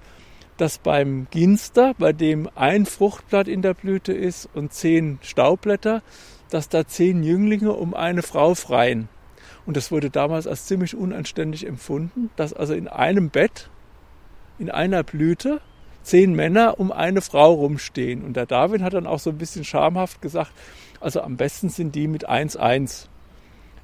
dass 0.57 0.79
beim 0.79 1.27
Ginster, 1.31 1.93
bei 1.97 2.13
dem 2.13 2.49
ein 2.55 2.85
Fruchtblatt 2.85 3.47
in 3.47 3.61
der 3.61 3.73
Blüte 3.73 4.13
ist 4.13 4.49
und 4.53 4.73
zehn 4.73 5.19
Staubblätter, 5.21 6.01
dass 6.49 6.69
da 6.69 6.87
zehn 6.87 7.23
Jünglinge 7.23 7.73
um 7.73 7.93
eine 7.93 8.23
Frau 8.23 8.55
freien. 8.55 9.09
Und 9.65 9.77
das 9.77 9.91
wurde 9.91 10.09
damals 10.09 10.47
als 10.47 10.65
ziemlich 10.65 10.95
unanständig 10.95 11.67
empfunden, 11.67 12.29
dass 12.35 12.53
also 12.53 12.73
in 12.73 12.87
einem 12.87 13.29
Bett, 13.29 13.69
in 14.59 14.71
einer 14.71 15.03
Blüte, 15.03 15.61
zehn 16.03 16.33
Männer 16.33 16.79
um 16.79 16.91
eine 16.91 17.21
Frau 17.21 17.53
rumstehen. 17.53 18.23
Und 18.23 18.37
der 18.37 18.45
Darwin 18.45 18.81
hat 18.81 18.93
dann 18.93 19.07
auch 19.07 19.19
so 19.19 19.29
ein 19.29 19.37
bisschen 19.37 19.65
schamhaft 19.65 20.21
gesagt, 20.21 20.51
also 21.01 21.21
am 21.21 21.35
besten 21.35 21.69
sind 21.69 21.95
die 21.95 22.07
mit 22.07 22.29
1-1. 22.29 23.07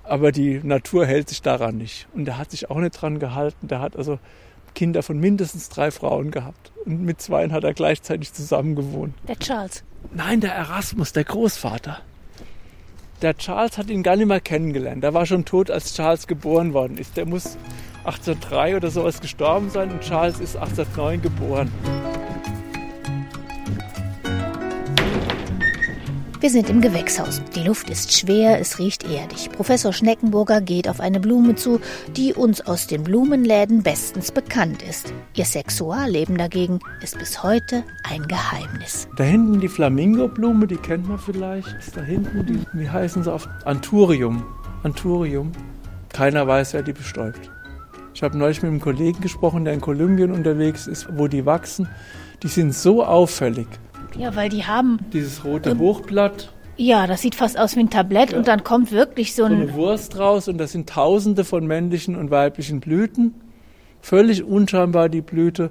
Aber 0.03 0.31
die 0.31 0.61
Natur 0.63 1.05
hält 1.05 1.29
sich 1.29 1.41
daran 1.41 1.77
nicht. 1.77 2.07
Und 2.13 2.27
er 2.27 2.37
hat 2.37 2.51
sich 2.51 2.69
auch 2.69 2.79
nicht 2.79 3.01
dran 3.01 3.19
gehalten. 3.19 3.67
Der 3.67 3.79
hat 3.79 3.97
also 3.97 4.19
Kinder 4.73 5.03
von 5.03 5.19
mindestens 5.19 5.69
drei 5.69 5.91
Frauen 5.91 6.31
gehabt. 6.31 6.71
Und 6.85 7.03
mit 7.03 7.21
zweien 7.21 7.53
hat 7.53 7.63
er 7.63 7.73
gleichzeitig 7.73 8.33
zusammen 8.33 8.75
gewohnt. 8.75 9.13
Der 9.27 9.37
Charles? 9.37 9.83
Nein, 10.13 10.41
der 10.41 10.53
Erasmus, 10.53 11.13
der 11.13 11.23
Großvater. 11.23 11.99
Der 13.21 13.37
Charles 13.37 13.77
hat 13.77 13.89
ihn 13.89 14.03
gar 14.03 14.17
nicht 14.17 14.27
mehr 14.27 14.41
kennengelernt. 14.41 15.03
Der 15.03 15.13
war 15.13 15.25
schon 15.25 15.45
tot, 15.45 15.71
als 15.71 15.93
Charles 15.93 16.27
geboren 16.27 16.73
worden 16.73 16.97
ist. 16.97 17.15
Der 17.15 17.25
muss 17.25 17.57
1803 18.05 18.75
oder 18.75 18.91
sowas 18.91 19.21
gestorben 19.21 19.69
sein 19.69 19.91
und 19.91 20.01
Charles 20.01 20.39
ist 20.39 20.57
1809 20.57 21.21
geboren. 21.21 21.71
Wir 26.43 26.49
sind 26.49 26.69
im 26.69 26.81
Gewächshaus. 26.81 27.41
Die 27.55 27.63
Luft 27.63 27.89
ist 27.89 28.11
schwer, 28.11 28.59
es 28.59 28.77
riecht 28.77 29.09
erdig. 29.09 29.49
Professor 29.53 29.93
Schneckenburger 29.93 30.59
geht 30.59 30.89
auf 30.89 30.99
eine 30.99 31.21
Blume 31.21 31.55
zu, 31.55 31.79
die 32.17 32.33
uns 32.33 32.59
aus 32.59 32.85
den 32.85 33.05
Blumenläden 33.05 33.81
bestens 33.81 34.29
bekannt 34.29 34.83
ist. 34.83 35.13
Ihr 35.35 35.45
Sexualleben 35.45 36.37
dagegen 36.37 36.79
ist 37.01 37.17
bis 37.17 37.43
heute 37.43 37.85
ein 38.03 38.27
Geheimnis. 38.27 39.07
Da 39.15 39.23
hinten 39.23 39.61
die 39.61 39.69
Flamingoblume, 39.69 40.67
die 40.67 40.75
kennt 40.75 41.07
man 41.07 41.17
vielleicht. 41.17 41.95
Da 41.95 42.01
hinten, 42.01 42.45
die, 42.45 42.77
wie 42.77 42.89
heißen 42.89 43.23
sie 43.23 43.31
auf 43.31 43.47
Anturium. 43.63 44.43
Anturium. 44.83 45.53
Keiner 46.11 46.45
weiß, 46.45 46.73
wer 46.73 46.83
die 46.83 46.91
bestäubt. 46.91 47.49
Ich 48.13 48.21
habe 48.21 48.37
neulich 48.37 48.61
mit 48.61 48.69
einem 48.69 48.81
Kollegen 48.81 49.21
gesprochen, 49.21 49.63
der 49.63 49.73
in 49.73 49.79
Kolumbien 49.79 50.31
unterwegs 50.31 50.87
ist, 50.87 51.07
wo 51.17 51.29
die 51.29 51.45
wachsen. 51.45 51.87
Die 52.43 52.49
sind 52.49 52.75
so 52.75 53.01
auffällig. 53.05 53.67
Ja, 54.17 54.35
weil 54.35 54.49
die 54.49 54.65
haben. 54.65 54.99
Dieses 55.13 55.43
rote 55.43 55.71
Ähm, 55.71 55.79
Hochblatt, 55.79 56.51
Ja, 56.75 57.05
das 57.07 57.21
sieht 57.21 57.35
fast 57.35 57.57
aus 57.59 57.75
wie 57.75 57.81
ein 57.81 57.89
Tablett 57.89 58.31
Ja. 58.31 58.37
und 58.37 58.47
dann 58.47 58.63
kommt 58.63 58.91
wirklich 58.91 59.35
so 59.35 59.43
so 59.43 59.53
ein. 59.53 59.61
eine 59.61 59.73
Wurst 59.73 60.17
raus 60.17 60.47
und 60.47 60.57
da 60.57 60.65
sind 60.67 60.89
tausende 60.89 61.43
von 61.43 61.67
männlichen 61.67 62.15
und 62.15 62.31
weiblichen 62.31 62.79
Blüten. 62.79 63.35
Völlig 64.01 64.43
unscheinbar 64.43 65.07
die 65.09 65.21
Blüte. 65.21 65.69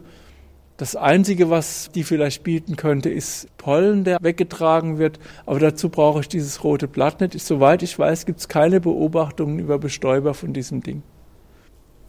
Das 0.76 0.96
Einzige, 0.96 1.50
was 1.50 1.90
die 1.94 2.02
vielleicht 2.02 2.42
bieten 2.44 2.76
könnte, 2.76 3.08
ist 3.10 3.46
Pollen, 3.58 4.04
der 4.04 4.18
weggetragen 4.22 4.98
wird. 4.98 5.18
Aber 5.44 5.58
dazu 5.60 5.88
brauche 5.90 6.20
ich 6.20 6.28
dieses 6.28 6.64
rote 6.64 6.88
Blatt 6.88 7.20
nicht. 7.20 7.38
Soweit 7.40 7.82
ich 7.82 7.98
weiß, 7.98 8.24
gibt 8.26 8.40
es 8.40 8.48
keine 8.48 8.80
Beobachtungen 8.80 9.58
über 9.58 9.78
Bestäuber 9.78 10.34
von 10.34 10.52
diesem 10.52 10.82
Ding. 10.82 11.02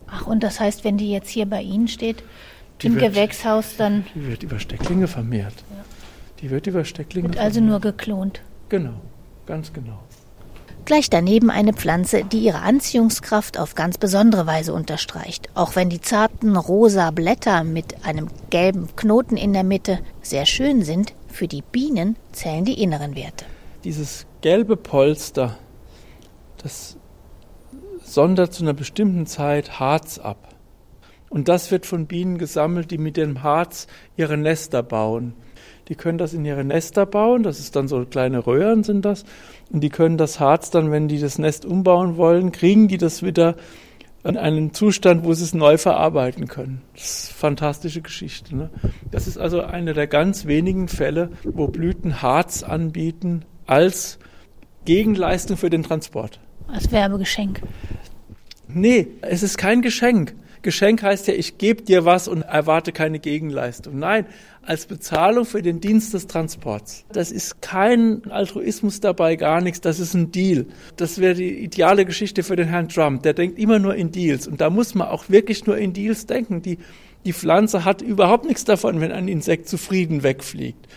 Ach, 0.07 0.27
und 0.27 0.43
das 0.43 0.59
heißt, 0.59 0.83
wenn 0.83 0.97
die 0.97 1.11
jetzt 1.11 1.29
hier 1.29 1.45
bei 1.45 1.61
Ihnen 1.61 1.87
steht, 1.87 2.23
Die 2.81 2.87
im 2.87 2.95
wird- 2.95 3.13
Gewächshaus, 3.13 3.75
dann 3.77 4.05
Die 4.15 4.27
wird 4.27 4.43
über 4.43 4.59
Stecklinge 4.59 5.07
vermehrt. 5.07 5.53
Die 6.43 6.49
wird 6.49 6.67
über 6.67 6.83
Stecklinge 6.83 7.29
wird 7.29 7.39
also 7.39 7.61
nur 7.61 7.79
geklont. 7.79 8.41
Genau, 8.67 8.95
ganz 9.45 9.71
genau. 9.71 9.97
Gleich 10.83 11.09
daneben 11.09 11.49
eine 11.49 11.71
Pflanze, 11.71 12.25
die 12.25 12.39
ihre 12.39 12.59
Anziehungskraft 12.59 13.57
auf 13.57 13.75
ganz 13.75 13.97
besondere 13.97 14.45
Weise 14.45 14.73
unterstreicht. 14.73 15.47
Auch 15.55 15.77
wenn 15.77 15.89
die 15.89 16.01
zarten 16.01 16.57
rosa 16.57 17.11
Blätter 17.11 17.63
mit 17.63 18.05
einem 18.05 18.27
gelben 18.49 18.93
Knoten 18.97 19.37
in 19.37 19.53
der 19.53 19.63
Mitte 19.63 19.99
sehr 20.21 20.45
schön 20.45 20.83
sind, 20.83 21.13
für 21.29 21.47
die 21.47 21.61
Bienen 21.61 22.17
zählen 22.33 22.65
die 22.65 22.83
inneren 22.83 23.15
Werte. 23.15 23.45
Dieses 23.85 24.25
gelbe 24.41 24.75
Polster, 24.75 25.57
das 26.57 26.97
sondert 28.03 28.53
zu 28.53 28.63
einer 28.63 28.73
bestimmten 28.73 29.27
Zeit 29.27 29.79
Harz 29.79 30.17
ab. 30.17 30.49
Und 31.29 31.47
das 31.47 31.71
wird 31.71 31.85
von 31.85 32.05
Bienen 32.05 32.37
gesammelt, 32.37 32.91
die 32.91 32.97
mit 32.97 33.15
dem 33.15 33.43
Harz 33.43 33.87
ihre 34.17 34.35
Nester 34.35 34.83
bauen. 34.83 35.35
Die 35.89 35.95
können 35.95 36.17
das 36.17 36.33
in 36.33 36.45
ihre 36.45 36.63
Nester 36.63 37.05
bauen, 37.05 37.43
das 37.43 37.59
ist 37.59 37.75
dann 37.75 37.87
so 37.87 38.05
kleine 38.05 38.45
Röhren 38.45 38.83
sind 38.83 39.03
das. 39.03 39.25
Und 39.71 39.81
die 39.81 39.89
können 39.89 40.17
das 40.17 40.39
Harz 40.39 40.69
dann, 40.69 40.91
wenn 40.91 41.07
die 41.07 41.19
das 41.19 41.39
Nest 41.39 41.65
umbauen 41.65 42.17
wollen, 42.17 42.51
kriegen 42.51 42.87
die 42.87 42.97
das 42.97 43.23
wieder 43.23 43.55
in 44.23 44.37
einen 44.37 44.73
Zustand, 44.73 45.25
wo 45.25 45.33
sie 45.33 45.43
es 45.43 45.53
neu 45.53 45.77
verarbeiten 45.77 46.47
können. 46.47 46.81
Das 46.93 47.03
ist 47.03 47.29
eine 47.29 47.37
fantastische 47.39 48.01
Geschichte. 48.01 48.55
Ne? 48.55 48.69
Das 49.11 49.27
ist 49.27 49.37
also 49.37 49.61
einer 49.61 49.93
der 49.93 50.07
ganz 50.07 50.45
wenigen 50.45 50.87
Fälle, 50.87 51.29
wo 51.43 51.67
Blüten 51.67 52.21
Harz 52.21 52.63
anbieten 52.63 53.43
als 53.67 54.19
Gegenleistung 54.85 55.57
für 55.57 55.69
den 55.69 55.83
Transport. 55.83 56.39
Als 56.67 56.91
Werbegeschenk. 56.91 57.61
Nee, 58.67 59.07
es 59.21 59.43
ist 59.43 59.57
kein 59.57 59.81
Geschenk. 59.81 60.33
Geschenk 60.63 61.03
heißt 61.03 61.27
ja, 61.27 61.33
ich 61.33 61.57
gebe 61.57 61.83
dir 61.83 62.05
was 62.05 62.27
und 62.27 62.41
erwarte 62.41 62.91
keine 62.91 63.19
Gegenleistung. 63.19 63.99
Nein, 63.99 64.25
als 64.63 64.85
Bezahlung 64.85 65.45
für 65.45 65.61
den 65.61 65.81
Dienst 65.81 66.13
des 66.13 66.27
Transports. 66.27 67.05
Das 67.11 67.31
ist 67.31 67.61
kein 67.61 68.23
Altruismus 68.31 69.01
dabei, 69.01 69.35
gar 69.35 69.61
nichts. 69.61 69.81
Das 69.81 69.99
ist 69.99 70.13
ein 70.13 70.31
Deal. 70.31 70.65
Das 70.95 71.19
wäre 71.19 71.35
die 71.35 71.63
ideale 71.63 72.05
Geschichte 72.05 72.43
für 72.43 72.55
den 72.55 72.69
Herrn 72.69 72.89
Trump. 72.89 73.23
Der 73.23 73.33
denkt 73.33 73.59
immer 73.59 73.77
nur 73.77 73.95
in 73.95 74.11
Deals. 74.11 74.47
Und 74.47 74.61
da 74.61 74.69
muss 74.69 74.95
man 74.95 75.09
auch 75.09 75.29
wirklich 75.29 75.65
nur 75.65 75.77
in 75.77 75.93
Deals 75.93 76.25
denken. 76.25 76.61
Die, 76.61 76.79
die 77.25 77.33
Pflanze 77.33 77.85
hat 77.85 78.01
überhaupt 78.01 78.45
nichts 78.45 78.63
davon, 78.63 79.01
wenn 79.01 79.11
ein 79.11 79.27
Insekt 79.27 79.67
zufrieden 79.67 80.23
wegfliegt. 80.23 80.87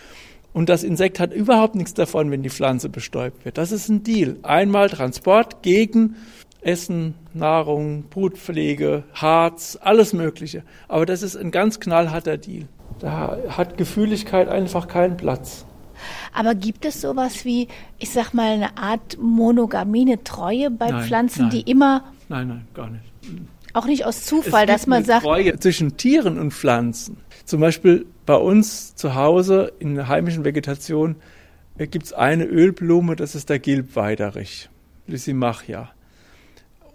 Und 0.53 0.69
das 0.69 0.83
Insekt 0.83 1.19
hat 1.19 1.33
überhaupt 1.33 1.75
nichts 1.75 1.93
davon, 1.93 2.31
wenn 2.31 2.41
die 2.41 2.49
Pflanze 2.49 2.89
bestäubt 2.89 3.45
wird. 3.45 3.59
Das 3.59 3.71
ist 3.71 3.89
ein 3.89 4.03
Deal. 4.03 4.37
Einmal 4.41 4.89
Transport 4.89 5.61
gegen 5.61 6.15
Essen, 6.61 7.13
Nahrung, 7.33 8.03
Brutpflege, 8.09 9.03
Harz, 9.13 9.77
alles 9.81 10.13
Mögliche. 10.13 10.63
Aber 10.87 11.05
das 11.05 11.21
ist 11.23 11.35
ein 11.35 11.51
ganz 11.51 11.79
knallharter 11.79 12.37
Deal. 12.37 12.67
Da 12.99 13.37
hat 13.49 13.77
Gefühligkeit 13.77 14.47
einfach 14.49 14.87
keinen 14.87 15.17
Platz. 15.17 15.65
Aber 16.33 16.55
gibt 16.55 16.85
es 16.85 17.01
sowas 17.01 17.45
wie, 17.45 17.67
ich 17.99 18.09
sag 18.11 18.33
mal, 18.33 18.51
eine 18.51 18.77
Art 18.77 19.17
Monogamie, 19.19 20.01
eine 20.01 20.23
Treue 20.23 20.69
bei 20.69 20.89
Nein, 20.91 21.03
Pflanzen, 21.05 21.43
nein. 21.43 21.49
die 21.51 21.61
immer, 21.61 22.03
Nein, 22.29 22.47
nein, 22.49 22.67
gar 22.73 22.89
nicht. 22.89 23.03
auch 23.73 23.85
nicht 23.85 24.05
aus 24.05 24.23
Zufall, 24.25 24.65
Es 24.65 24.67
dass 24.67 24.81
gibt 24.81 24.89
man 24.89 24.97
eine 24.97 25.05
sagt, 25.05 25.23
Treue 25.23 25.59
zwischen 25.59 25.97
Tieren 25.97 26.37
und 26.39 26.51
Pflanzen. 26.53 27.17
Zum 27.45 27.61
Beispiel 27.61 28.05
bei 28.25 28.35
uns 28.35 28.93
zu 28.95 29.15
Hause 29.15 29.71
in 29.79 29.95
der 29.95 30.07
heimischen 30.07 30.43
Vegetation 30.43 31.15
gibt 31.77 32.05
es 32.05 32.13
eine 32.13 32.45
Ölblume, 32.45 33.15
das 33.15 33.35
ist 33.35 33.49
der 33.49 33.59
Gilbweiderich, 33.59 34.69
Lysimachia. 35.07 35.89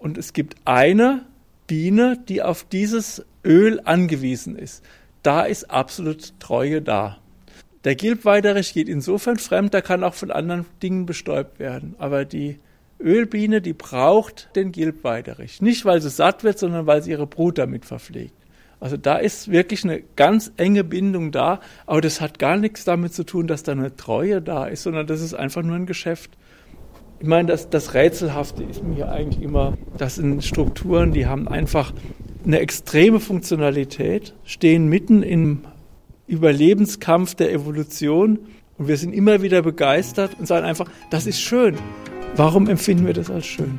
Und 0.02 0.18
es 0.18 0.32
gibt 0.32 0.56
eine 0.64 1.24
Biene, 1.68 2.18
die 2.28 2.42
auf 2.42 2.64
dieses 2.64 3.24
Öl 3.44 3.80
angewiesen 3.84 4.56
ist. 4.56 4.84
Da 5.22 5.42
ist 5.42 5.70
absolut 5.70 6.38
Treue 6.40 6.82
da. 6.82 7.18
Der 7.84 7.94
Gilbweiderich 7.94 8.74
geht 8.74 8.88
insofern 8.88 9.38
fremd, 9.38 9.74
der 9.74 9.82
kann 9.82 10.02
auch 10.02 10.14
von 10.14 10.32
anderen 10.32 10.66
Dingen 10.82 11.06
bestäubt 11.06 11.60
werden. 11.60 11.94
Aber 11.98 12.24
die 12.24 12.58
Ölbiene, 13.00 13.60
die 13.62 13.72
braucht 13.72 14.48
den 14.56 14.72
Gilbweiderich. 14.72 15.62
Nicht, 15.62 15.84
weil 15.84 16.00
sie 16.00 16.10
satt 16.10 16.42
wird, 16.42 16.58
sondern 16.58 16.86
weil 16.86 17.02
sie 17.02 17.12
ihre 17.12 17.26
Brut 17.26 17.58
damit 17.58 17.84
verpflegt. 17.84 18.34
Also 18.80 18.96
da 18.96 19.16
ist 19.16 19.52
wirklich 19.52 19.84
eine 19.84 20.02
ganz 20.16 20.50
enge 20.56 20.82
Bindung 20.82 21.30
da, 21.30 21.60
aber 21.86 22.00
das 22.00 22.20
hat 22.20 22.40
gar 22.40 22.56
nichts 22.56 22.84
damit 22.84 23.14
zu 23.14 23.22
tun, 23.22 23.46
dass 23.46 23.62
da 23.62 23.70
eine 23.70 23.94
Treue 23.94 24.42
da 24.42 24.66
ist, 24.66 24.82
sondern 24.82 25.06
das 25.06 25.20
ist 25.20 25.34
einfach 25.34 25.62
nur 25.62 25.76
ein 25.76 25.86
Geschäft. 25.86 26.32
Ich 27.22 27.28
meine, 27.28 27.46
das, 27.46 27.70
das 27.70 27.94
Rätselhafte 27.94 28.64
ist 28.64 28.82
mir 28.82 29.08
eigentlich 29.08 29.40
immer, 29.40 29.78
das 29.96 30.16
sind 30.16 30.42
Strukturen, 30.42 31.12
die 31.12 31.26
haben 31.26 31.46
einfach 31.46 31.92
eine 32.44 32.58
extreme 32.58 33.20
Funktionalität, 33.20 34.34
stehen 34.42 34.88
mitten 34.88 35.22
im 35.22 35.60
Überlebenskampf 36.26 37.36
der 37.36 37.52
Evolution 37.52 38.40
und 38.76 38.88
wir 38.88 38.96
sind 38.96 39.12
immer 39.12 39.40
wieder 39.40 39.62
begeistert 39.62 40.36
und 40.36 40.48
sagen 40.48 40.66
einfach, 40.66 40.90
das 41.10 41.28
ist 41.28 41.40
schön. 41.40 41.76
Warum 42.34 42.68
empfinden 42.68 43.06
wir 43.06 43.14
das 43.14 43.30
als 43.30 43.46
schön? 43.46 43.78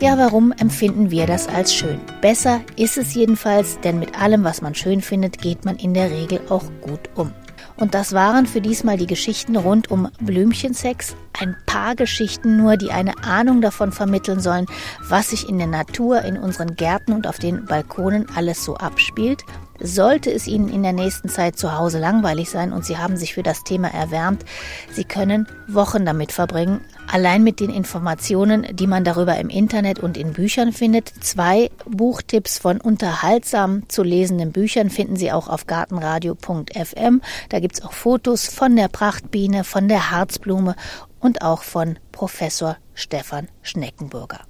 Ja, 0.00 0.16
warum 0.16 0.52
empfinden 0.52 1.10
wir 1.10 1.26
das 1.26 1.48
als 1.48 1.74
schön? 1.74 2.00
Besser 2.22 2.62
ist 2.76 2.96
es 2.96 3.12
jedenfalls, 3.12 3.78
denn 3.80 3.98
mit 3.98 4.18
allem, 4.18 4.42
was 4.42 4.62
man 4.62 4.74
schön 4.74 5.02
findet, 5.02 5.36
geht 5.42 5.66
man 5.66 5.76
in 5.76 5.92
der 5.92 6.10
Regel 6.10 6.40
auch 6.48 6.64
gut 6.80 7.10
um. 7.14 7.30
Und 7.76 7.94
das 7.94 8.12
waren 8.12 8.46
für 8.46 8.60
diesmal 8.60 8.96
die 8.96 9.06
Geschichten 9.06 9.56
rund 9.56 9.90
um 9.90 10.08
Blümchensex. 10.20 11.16
Ein 11.38 11.56
paar 11.66 11.96
Geschichten 11.96 12.56
nur, 12.56 12.76
die 12.76 12.92
eine 12.92 13.18
Ahnung 13.24 13.60
davon 13.60 13.90
vermitteln 13.90 14.40
sollen, 14.40 14.66
was 15.08 15.30
sich 15.30 15.48
in 15.48 15.58
der 15.58 15.66
Natur, 15.66 16.22
in 16.22 16.38
unseren 16.38 16.76
Gärten 16.76 17.12
und 17.12 17.26
auf 17.26 17.38
den 17.38 17.64
Balkonen 17.64 18.26
alles 18.36 18.64
so 18.64 18.76
abspielt. 18.76 19.44
Sollte 19.80 20.32
es 20.32 20.46
Ihnen 20.46 20.68
in 20.68 20.84
der 20.84 20.92
nächsten 20.92 21.28
Zeit 21.28 21.58
zu 21.58 21.76
Hause 21.76 21.98
langweilig 21.98 22.48
sein 22.48 22.72
und 22.72 22.84
Sie 22.84 22.96
haben 22.96 23.16
sich 23.16 23.34
für 23.34 23.42
das 23.42 23.64
Thema 23.64 23.88
erwärmt, 23.88 24.44
Sie 24.92 25.02
können 25.02 25.48
Wochen 25.66 26.06
damit 26.06 26.30
verbringen, 26.30 26.80
allein 27.10 27.42
mit 27.42 27.60
den 27.60 27.70
Informationen, 27.70 28.66
die 28.72 28.86
man 28.86 29.04
darüber 29.04 29.36
im 29.38 29.48
Internet 29.48 29.98
und 29.98 30.16
in 30.16 30.32
Büchern 30.32 30.72
findet. 30.72 31.12
Zwei 31.20 31.70
Buchtipps 31.86 32.58
von 32.58 32.80
unterhaltsam 32.80 33.88
zu 33.88 34.02
lesenden 34.02 34.52
Büchern 34.52 34.90
finden 34.90 35.16
Sie 35.16 35.32
auch 35.32 35.48
auf 35.48 35.66
gartenradio.fm. 35.66 37.20
Da 37.48 37.60
gibt's 37.60 37.82
auch 37.82 37.92
Fotos 37.92 38.46
von 38.46 38.76
der 38.76 38.88
Prachtbiene, 38.88 39.64
von 39.64 39.88
der 39.88 40.10
Harzblume 40.10 40.76
und 41.20 41.42
auch 41.42 41.62
von 41.62 41.98
Professor 42.12 42.76
Stefan 42.94 43.48
Schneckenburger. 43.62 44.40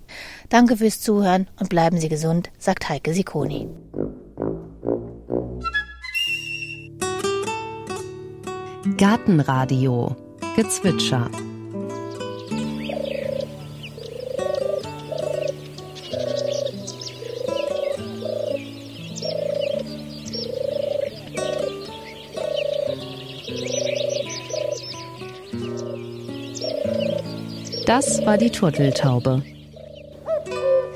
Danke 0.49 0.77
fürs 0.77 1.01
Zuhören 1.01 1.49
und 1.59 1.69
bleiben 1.69 1.99
Sie 1.99 2.09
gesund, 2.09 2.51
sagt 2.59 2.89
Heike 2.89 3.15
Sikoni. 3.15 3.69
Gartenradio 8.99 10.15
Gezwitscher 10.57 11.31
Das 27.87 28.25
war 28.25 28.39
die 28.39 28.51
Turteltaube. 28.51 29.43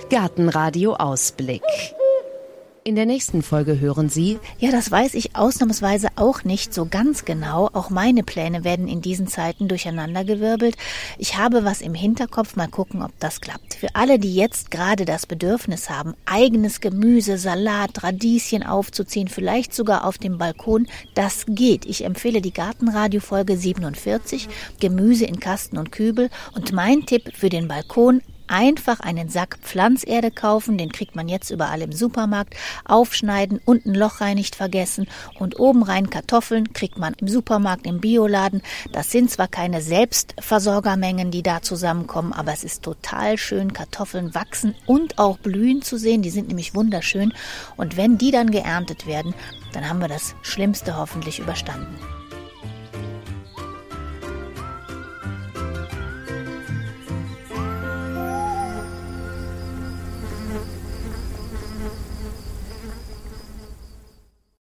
Gartenradio 0.08 0.94
Ausblick. 0.94 1.62
In 2.88 2.96
der 2.96 3.04
nächsten 3.04 3.42
Folge 3.42 3.80
hören 3.80 4.08
Sie. 4.08 4.38
Ja, 4.58 4.70
das 4.70 4.90
weiß 4.90 5.12
ich 5.12 5.36
ausnahmsweise 5.36 6.08
auch 6.16 6.44
nicht 6.44 6.72
so 6.72 6.86
ganz 6.86 7.26
genau. 7.26 7.68
Auch 7.74 7.90
meine 7.90 8.22
Pläne 8.22 8.64
werden 8.64 8.88
in 8.88 9.02
diesen 9.02 9.26
Zeiten 9.26 9.68
durcheinandergewirbelt. 9.68 10.74
Ich 11.18 11.36
habe 11.36 11.66
was 11.66 11.82
im 11.82 11.92
Hinterkopf. 11.92 12.56
Mal 12.56 12.68
gucken, 12.68 13.02
ob 13.02 13.12
das 13.20 13.42
klappt. 13.42 13.74
Für 13.74 13.94
alle, 13.94 14.18
die 14.18 14.34
jetzt 14.34 14.70
gerade 14.70 15.04
das 15.04 15.26
Bedürfnis 15.26 15.90
haben, 15.90 16.14
eigenes 16.24 16.80
Gemüse, 16.80 17.36
Salat, 17.36 18.02
Radieschen 18.02 18.62
aufzuziehen, 18.62 19.28
vielleicht 19.28 19.74
sogar 19.74 20.06
auf 20.06 20.16
dem 20.16 20.38
Balkon, 20.38 20.86
das 21.12 21.44
geht. 21.46 21.84
Ich 21.84 22.06
empfehle 22.06 22.40
die 22.40 22.54
Gartenradio 22.54 23.20
Folge 23.20 23.58
47, 23.58 24.48
Gemüse 24.80 25.26
in 25.26 25.40
Kasten 25.40 25.76
und 25.76 25.92
Kübel. 25.92 26.30
Und 26.54 26.72
mein 26.72 27.04
Tipp 27.04 27.34
für 27.34 27.50
den 27.50 27.68
Balkon, 27.68 28.22
einfach 28.48 29.00
einen 29.00 29.28
Sack 29.28 29.58
Pflanzerde 29.62 30.30
kaufen, 30.30 30.78
den 30.78 30.92
kriegt 30.92 31.16
man 31.16 31.28
jetzt 31.28 31.50
überall 31.50 31.82
im 31.82 31.92
Supermarkt, 31.92 32.54
aufschneiden, 32.84 33.60
unten 33.64 33.94
Loch 33.94 34.20
rein 34.20 34.36
nicht 34.36 34.54
vergessen 34.54 35.06
und 35.38 35.58
oben 35.58 35.82
rein 35.82 36.10
Kartoffeln 36.10 36.72
kriegt 36.72 36.98
man 36.98 37.14
im 37.14 37.28
Supermarkt, 37.28 37.86
im 37.86 38.00
Bioladen. 38.00 38.62
Das 38.92 39.10
sind 39.10 39.30
zwar 39.30 39.48
keine 39.48 39.82
Selbstversorgermengen, 39.82 41.30
die 41.30 41.42
da 41.42 41.62
zusammenkommen, 41.62 42.32
aber 42.32 42.52
es 42.52 42.64
ist 42.64 42.82
total 42.82 43.38
schön, 43.38 43.72
Kartoffeln 43.72 44.34
wachsen 44.34 44.74
und 44.86 45.18
auch 45.18 45.38
blühen 45.38 45.82
zu 45.82 45.98
sehen. 45.98 46.22
Die 46.22 46.30
sind 46.30 46.48
nämlich 46.48 46.74
wunderschön 46.74 47.32
und 47.76 47.96
wenn 47.96 48.18
die 48.18 48.30
dann 48.30 48.50
geerntet 48.50 49.06
werden, 49.06 49.34
dann 49.72 49.88
haben 49.88 50.00
wir 50.00 50.08
das 50.08 50.34
Schlimmste 50.42 50.96
hoffentlich 50.96 51.40
überstanden. 51.40 52.17